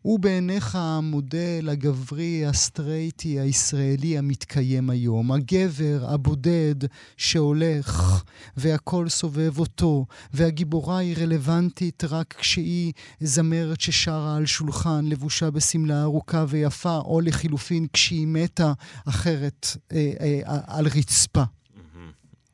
הוא 0.01 0.19
בעיניך 0.19 0.75
המודל 0.75 1.69
הגברי, 1.71 2.45
הסטרייטי, 2.45 3.39
הישראלי 3.39 4.17
המתקיים 4.17 4.89
היום. 4.89 5.31
הגבר 5.31 6.05
הבודד 6.13 6.75
שהולך 7.17 8.23
והכל 8.57 9.09
סובב 9.09 9.59
אותו, 9.59 10.05
והגיבורה 10.33 10.97
היא 10.97 11.15
רלוונטית 11.17 12.03
רק 12.03 12.33
כשהיא 12.37 12.93
זמרת 13.19 13.81
ששרה 13.81 14.35
על 14.37 14.45
שולחן, 14.45 15.05
לבושה 15.05 15.51
בשמלה 15.51 16.01
ארוכה 16.01 16.45
ויפה, 16.47 16.97
או 16.97 17.21
לחילופין 17.21 17.87
כשהיא 17.93 18.27
מתה 18.27 18.73
אחרת 19.05 19.67
אה, 19.91 20.11
אה, 20.21 20.59
על 20.67 20.85
רצפה. 20.87 21.43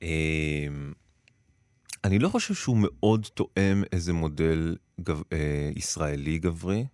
אמ, 0.02 0.94
אני 2.04 2.20
לא 2.20 2.30
חושב 2.30 2.54
שהוא 2.54 2.78
מאוד 2.80 3.28
תואם 3.34 3.84
איזה 3.92 4.14
מודל 4.14 4.76
גב, 5.02 5.22
אה, 5.34 5.70
ישראלי 5.76 6.40
גברי. 6.40 6.86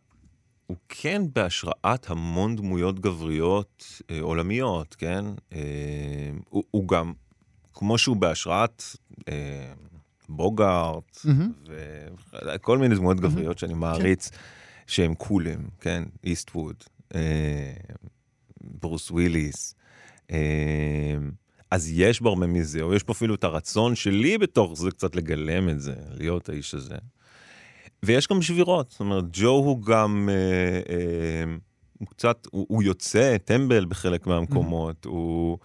הוא 0.71 0.77
כן 0.89 1.21
בהשראת 1.34 2.10
המון 2.10 2.55
דמויות 2.55 2.99
גבריות 2.99 4.01
אה, 4.10 4.21
עולמיות, 4.21 4.95
כן? 4.95 5.25
אה, 5.53 5.60
הוא, 6.49 6.63
הוא 6.71 6.88
גם, 6.88 7.13
כמו 7.73 7.97
שהוא 7.97 8.15
בהשראת 8.15 8.84
אה, 9.29 9.73
בוגארט, 10.29 11.17
mm-hmm. 11.25 11.69
וכל 12.55 12.77
מיני 12.77 12.95
דמויות 12.95 13.17
mm-hmm. 13.17 13.21
גבריות 13.21 13.60
שאני 13.60 13.73
מעריץ, 13.73 14.29
כן. 14.29 14.38
שהם 14.88 15.13
קולים, 15.15 15.69
כן? 15.79 16.03
איסטווד, 16.23 16.75
אה, 17.15 17.73
ברוס 18.62 19.12
וויליס. 19.12 19.75
אה, 20.31 21.17
אז 21.71 21.91
יש 21.93 22.21
בו 22.21 22.29
הרבה 22.29 22.47
מזה, 22.47 22.81
או 22.81 22.93
יש 22.93 23.03
פה 23.03 23.13
אפילו 23.13 23.36
את 23.36 23.43
הרצון 23.43 23.95
שלי 23.95 24.38
בתוך 24.38 24.73
זה 24.73 24.91
קצת 24.91 25.15
לגלם 25.15 25.69
את 25.69 25.81
זה, 25.81 25.95
להיות 26.12 26.49
האיש 26.49 26.73
הזה. 26.73 26.97
ויש 28.05 28.27
גם 28.27 28.41
שבירות, 28.41 28.91
זאת 28.91 28.99
אומרת, 28.99 29.23
ג'ו 29.31 29.49
הוא 29.49 29.81
גם, 29.81 30.29
אה, 30.31 30.95
אה, 30.95 31.55
הוא 31.99 32.07
קצת, 32.07 32.47
הוא, 32.51 32.65
הוא 32.69 32.83
יוצא 32.83 33.37
טמבל 33.37 33.85
בחלק 33.85 34.27
מהמקומות, 34.27 35.05
mm-hmm. 35.05 35.09
הוא, 35.09 35.57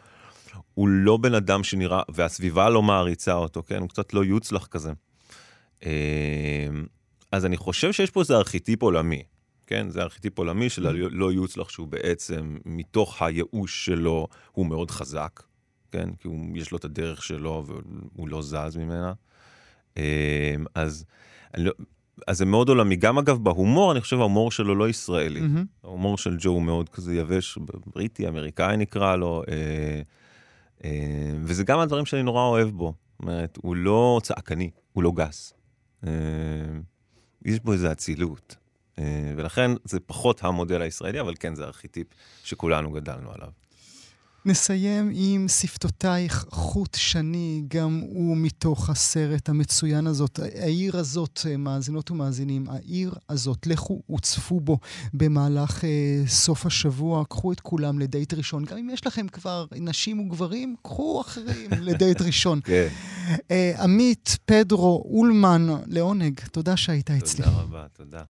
הוא 0.75 0.89
לא 0.89 1.17
בן 1.17 1.35
אדם 1.35 1.65
שנראה, 1.65 2.03
והסביבה 2.09 2.71
לא 2.71 2.83
מעריצה 2.83 3.35
אותו, 3.35 3.63
כן? 3.63 3.81
הוא 3.81 3.89
קצת 3.89 4.15
לא 4.15 4.25
יוצלח 4.25 4.67
כזה. 4.67 4.93
אה, 5.85 6.69
אז 7.33 7.47
אני 7.47 7.57
חושב 7.57 7.93
שיש 7.93 8.11
פה 8.11 8.21
איזה 8.21 8.37
ארכיטיפ 8.37 8.83
עולמי, 8.83 9.23
כן? 9.67 9.91
זה 9.91 10.03
ארכיטיפ 10.03 10.39
עולמי 10.39 10.69
של 10.69 10.87
mm-hmm. 10.87 11.07
הלא 11.07 11.33
יוצלח, 11.33 11.69
שהוא 11.69 11.89
בעצם, 11.89 12.57
מתוך 12.65 13.23
הייאוש 13.23 13.85
שלו, 13.85 14.27
הוא 14.53 14.67
מאוד 14.67 14.91
חזק, 14.91 15.43
כן? 15.93 16.15
כי 16.15 16.29
הוא, 16.29 16.59
יש 16.59 16.71
לו 16.71 16.79
את 16.79 16.85
הדרך 16.85 17.23
שלו 17.23 17.65
והוא 17.67 18.29
לא 18.29 18.43
זז 18.43 18.77
ממנה. 18.77 19.13
אה, 19.99 20.55
אז... 20.75 21.05
לא, 21.57 21.73
אז 22.27 22.39
זה 22.39 22.45
מאוד 22.45 22.69
עולמי. 22.69 22.97
גם 22.97 23.19
אגב 23.19 23.45
בהומור, 23.45 23.93
אני 23.93 24.01
חושב 24.01 24.21
ההומור 24.21 24.51
שלו 24.51 24.75
לא 24.75 24.89
ישראלי. 24.89 25.41
Mm-hmm. 25.41 25.85
ההומור 25.85 26.19
של 26.19 26.37
ג'ו 26.39 26.51
הוא 26.51 26.63
מאוד 26.63 26.89
כזה 26.89 27.15
יבש, 27.15 27.59
בריטי, 27.95 28.29
אמריקאי 28.29 28.77
נקרא 28.77 29.17
לו, 29.17 29.43
אה, 29.49 30.03
אה, 30.85 31.35
וזה 31.43 31.65
גם 31.65 31.79
הדברים 31.79 32.07
שאני 32.07 32.23
נורא 32.23 32.43
אוהב 32.43 32.69
בו. 32.69 32.95
זאת 33.13 33.23
אומרת, 33.23 33.59
הוא 33.63 33.77
לא 33.77 34.21
צעקני, 34.23 34.71
הוא 34.93 35.03
לא 35.03 35.13
גס. 35.15 35.55
אה, 36.07 36.11
יש 37.45 37.61
בו 37.61 37.73
איזו 37.73 37.93
אצילות. 37.93 38.57
אה, 38.99 39.33
ולכן 39.37 39.71
זה 39.85 40.01
פחות 40.01 40.45
המודל 40.45 40.83
הישראלי, 40.83 41.21
אבל 41.21 41.35
כן, 41.41 41.55
זה 41.55 41.65
ארכיטיפ 41.65 42.07
שכולנו 42.45 42.91
גדלנו 42.91 43.33
עליו. 43.33 43.49
נסיים 44.47 45.11
עם 45.15 45.49
שפתותייך 45.49 46.47
חוט 46.51 46.95
שני, 46.95 47.65
גם 47.69 48.01
הוא 48.09 48.37
מתוך 48.37 48.91
הסרט 48.91 49.49
המצוין 49.49 50.07
הזאת. 50.07 50.41
העיר 50.55 50.97
הזאת, 50.97 51.41
אה, 51.49 51.57
מאזינות 51.57 52.11
ומאזינים, 52.11 52.67
העיר 52.71 53.15
הזאת, 53.29 53.67
לכו 53.67 54.03
וצפו 54.15 54.61
בו 54.61 54.79
במהלך 55.15 55.85
אה, 55.85 56.23
סוף 56.27 56.67
השבוע, 56.67 57.25
קחו 57.25 57.53
את 57.53 57.61
כולם 57.61 57.99
לדייט 57.99 58.35
ראשון. 58.35 58.65
גם 58.65 58.77
אם 58.79 58.91
יש 58.91 59.07
לכם 59.07 59.29
כבר 59.29 59.67
נשים 59.77 60.21
וגברים, 60.21 60.77
קחו 60.83 61.21
אחרים 61.21 61.71
לדייט 61.89 62.21
ראשון. 62.21 62.61
כן. 62.65 62.89
אה, 63.51 63.73
עמית, 63.79 64.39
פדרו, 64.45 65.05
אולמן, 65.11 65.67
לעונג, 65.87 66.41
תודה 66.53 66.77
שהיית 66.77 67.11
אצלי. 67.11 67.45
תודה 67.45 67.57
רבה, 67.57 67.87
תודה. 67.93 68.23